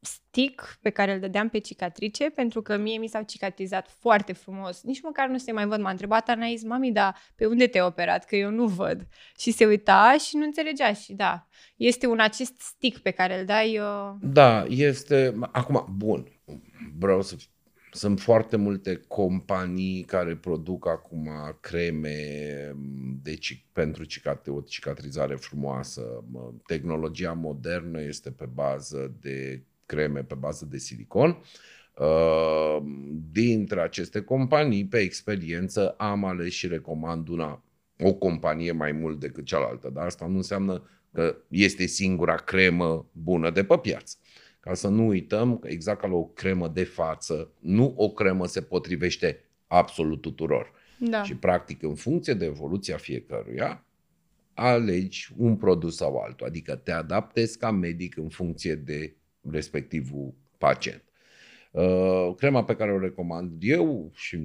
[0.00, 4.82] stick pe care îl dădeam pe cicatrice, pentru că mie mi s-au cicatrizat foarte frumos.
[4.82, 5.80] Nici măcar nu se mai văd.
[5.80, 8.24] M-a întrebat Anais, mami, da, pe unde te-ai operat?
[8.24, 9.06] Că eu nu văd.
[9.38, 11.46] Și se uita și nu înțelegea și da.
[11.76, 13.78] Este un acest stick pe care îl dai...
[13.78, 14.14] Uh...
[14.20, 15.34] Da, este...
[15.52, 16.26] Acum, bun,
[16.98, 17.36] vreau să
[17.92, 21.28] sunt foarte multe companii care produc acum
[21.60, 22.16] creme
[23.22, 23.38] de,
[23.72, 26.24] pentru cicat- o cicatrizare frumoasă.
[26.66, 31.42] Tehnologia modernă este pe bază de creme pe bază de silicon.
[31.96, 32.82] Uh,
[33.32, 37.62] dintre aceste companii, pe experiență, am ales și recomand una,
[37.98, 43.50] o companie mai mult decât cealaltă, dar asta nu înseamnă că este singura cremă bună
[43.50, 44.16] de pe piață.
[44.60, 48.46] Ca să nu uităm că exact ca la o cremă de față, nu o cremă
[48.46, 50.72] se potrivește absolut tuturor.
[50.98, 51.22] Da.
[51.22, 53.84] Și practic în funcție de evoluția fiecăruia,
[54.54, 56.46] alegi un produs sau altul.
[56.46, 59.14] Adică te adaptezi ca medic în funcție de
[59.50, 61.04] respectivul pacient.
[61.70, 64.40] Uh, crema pe care o recomand eu și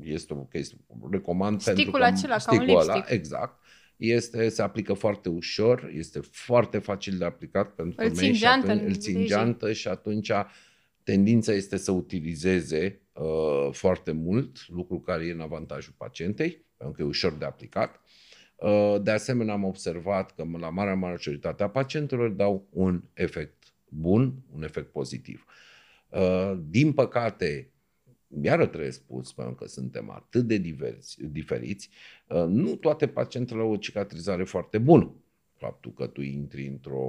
[0.00, 0.78] este o chestie,
[1.10, 3.60] recomand sticul pentru că acela, sticul ca un ăla, exact,
[3.96, 8.82] este, se aplică foarte ușor, este foarte facil de aplicat pentru îl femei și atunci,
[8.82, 10.30] îl țin geantă și atunci
[11.02, 17.02] tendința este să utilizeze uh, foarte mult, lucru care e în avantajul pacientei, pentru că
[17.02, 18.00] e ușor de aplicat.
[18.56, 23.55] Uh, de asemenea, am observat că la marea majoritatea pacientelor dau un efect
[23.88, 25.44] bun, un efect pozitiv.
[26.08, 27.70] Uh, din păcate,
[28.42, 31.90] iară trebuie spus, pentru că suntem atât de diversi, diferiți,
[32.28, 35.14] uh, nu toate pacientele au o cicatrizare foarte bună.
[35.56, 37.08] Faptul că tu intri într-o,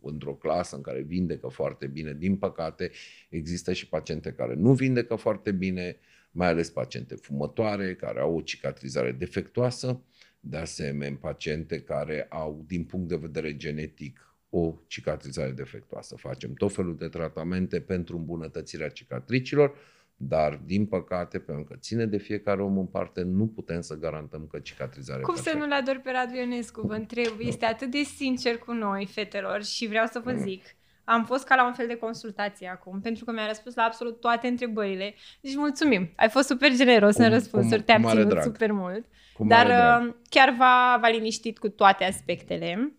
[0.00, 2.90] într-o clasă în care vindecă foarte bine, din păcate,
[3.28, 5.96] există și paciente care nu vindecă foarte bine,
[6.30, 10.02] mai ales paciente fumătoare, care au o cicatrizare defectuoasă,
[10.40, 16.16] de asemenea paciente care au, din punct de vedere genetic, o cicatrizare defectuoasă.
[16.16, 19.74] Facem tot felul de tratamente pentru îmbunătățirea cicatricilor,
[20.16, 24.46] dar, din păcate, pentru că ține de fiecare om în parte, nu putem să garantăm
[24.50, 26.86] că cicatrizarea Cum să nu-l ador pe Radu Ionescu?
[26.86, 30.64] Vă întreb, este atât de sincer cu noi, fetelor, și vreau să vă zic,
[31.04, 34.20] am fost ca la un fel de consultație acum, pentru că mi-a răspuns la absolut
[34.20, 35.14] toate întrebările.
[35.40, 38.42] Deci mulțumim, ai fost super generos cu, în răspunsuri, te-am ținut drag.
[38.42, 39.04] super mult.
[39.34, 40.16] Cu dar drag.
[40.28, 42.94] chiar v-a, v-a liniștit cu toate aspectele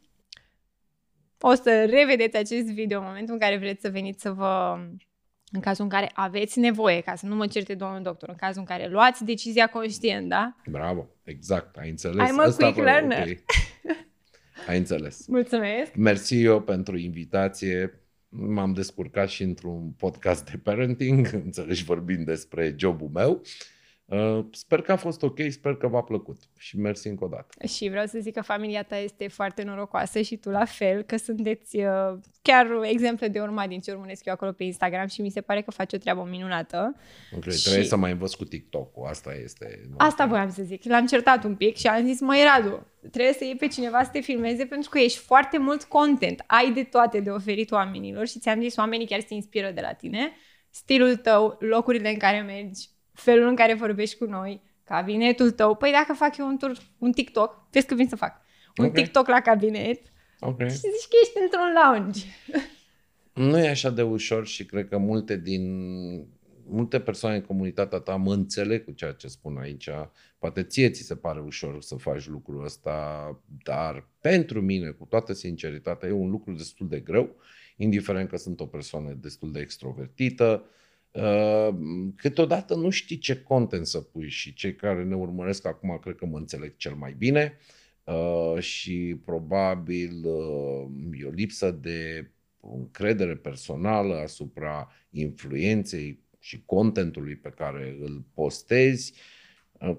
[1.42, 4.80] o să revedeți acest video în momentul în care vreți să veniți să vă
[5.52, 8.60] în cazul în care aveți nevoie, ca să nu mă certe domnul doctor, în cazul
[8.60, 10.56] în care luați decizia conștient, da?
[10.70, 12.30] Bravo, exact, ai înțeles.
[12.30, 13.22] I'm a quick learner.
[13.22, 13.44] Okay.
[14.68, 15.28] Ai înțeles.
[15.28, 15.96] Mulțumesc.
[15.96, 18.02] Mersi eu pentru invitație.
[18.30, 23.42] M-am descurcat și într-un podcast de parenting, înțelegi vorbind despre jobul meu.
[24.12, 27.68] Uh, sper că a fost ok, sper că v-a plăcut și mersi încă o dată.
[27.68, 31.18] Și vreau să zic că familia ta este foarte norocoasă și tu la fel, că
[31.18, 35.30] sunteți uh, chiar exemple de urmat din ce urmăresc eu acolo pe Instagram și mi
[35.30, 36.96] se pare că faci o treabă minunată.
[37.36, 37.64] Okay, și...
[37.64, 39.90] Trebuie să mai învăț cu TikTok-ul, asta este.
[39.98, 40.84] Asta voiam să zic.
[40.84, 44.10] L-am certat un pic și am zis, măi Radu, trebuie să iei pe cineva să
[44.12, 46.44] te filmeze pentru că ești foarte mult content.
[46.48, 49.94] Ai de toate de oferit oamenilor și ți-am zis, oamenii chiar se inspiră de la
[49.94, 50.32] tine.
[50.70, 52.90] Stilul tău, locurile în care mergi,
[53.22, 55.76] felul în care vorbești cu noi, cabinetul tău.
[55.76, 58.42] Păi dacă fac eu un, tur, un TikTok, vezi că vin să fac.
[58.78, 59.04] Un okay.
[59.04, 60.02] TikTok la cabinet
[60.40, 60.70] okay.
[60.70, 62.26] și zici că ești într-un lounge.
[63.34, 65.64] Nu e așa de ușor și cred că multe din
[66.66, 69.90] multe persoane în comunitatea ta mă înțeleg cu ceea ce spun aici.
[70.40, 75.34] Poate ție ți se pare ușor să faci lucrul ăsta, dar pentru mine, cu toată
[75.34, 77.36] sinceritatea, e un lucru destul de greu,
[77.78, 80.80] indiferent că sunt o persoană destul de extrovertită, Uh,
[82.16, 86.26] câteodată nu știi ce content să pui și cei care ne urmăresc acum cred că
[86.26, 87.58] mă înțeleg cel mai bine
[88.04, 97.50] uh, și probabil uh, e o lipsă de încredere personală asupra influenței și contentului pe
[97.50, 99.14] care îl postezi.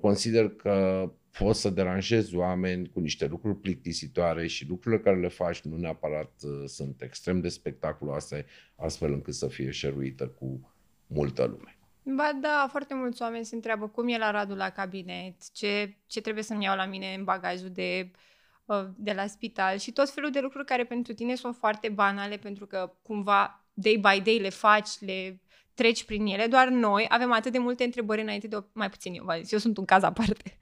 [0.01, 5.61] Consider că poți să deranjezi oameni cu niște lucruri plictisitoare și lucrurile care le faci
[5.61, 6.33] nu neapărat
[6.67, 8.45] sunt extrem de spectaculoase,
[8.77, 10.72] astfel încât să fie șeruită cu
[11.15, 11.77] multă lume.
[12.03, 16.21] Ba da, foarte mulți oameni se întreabă cum e la Radu la cabinet, ce, ce
[16.21, 18.11] trebuie să-mi iau la mine în bagajul de,
[18.65, 22.37] uh, de la spital și tot felul de lucruri care pentru tine sunt foarte banale
[22.37, 25.41] pentru că cumva day by day le faci, le
[25.75, 28.61] treci prin ele, doar noi avem atât de multe întrebări înainte de o...
[28.73, 30.59] mai puțin eu, eu sunt un caz aparte.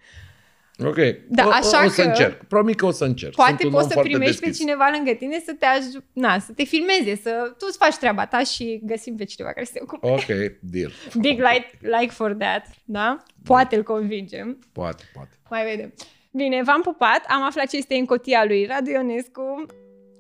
[0.85, 0.97] Ok.
[1.29, 2.43] Da, o, așa o, o că să încerc.
[2.45, 3.35] Promit că o să încerc.
[3.35, 4.49] Poate Sunt poți să primești deschis.
[4.59, 7.97] pe cineva lângă tine să te aj- na, să te filmeze, să tu îți faci
[7.97, 10.09] treaba ta și găsim pe cineva care să te ocupe.
[10.11, 10.27] Ok,
[10.61, 10.91] deal.
[11.21, 13.17] Big like, like for that, da?
[13.45, 14.59] Poate îl convingem.
[14.73, 15.31] Poate, poate.
[15.51, 15.93] Mai vedem.
[16.33, 19.67] Bine, v-am pupat, am aflat ce este în cotia lui Radu Ionescu.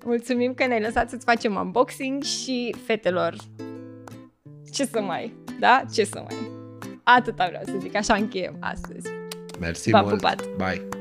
[0.05, 3.35] Mulțumim că ne-ai lăsat să-ți facem unboxing și fetelor.
[4.73, 5.85] Ce să mai, da?
[5.95, 6.37] Ce să mai.
[7.03, 9.09] Atâta vreau să zic, așa încheiem astăzi.
[9.61, 10.17] Mersi V-am mult.
[10.17, 10.39] pupat.
[10.57, 11.00] Bye.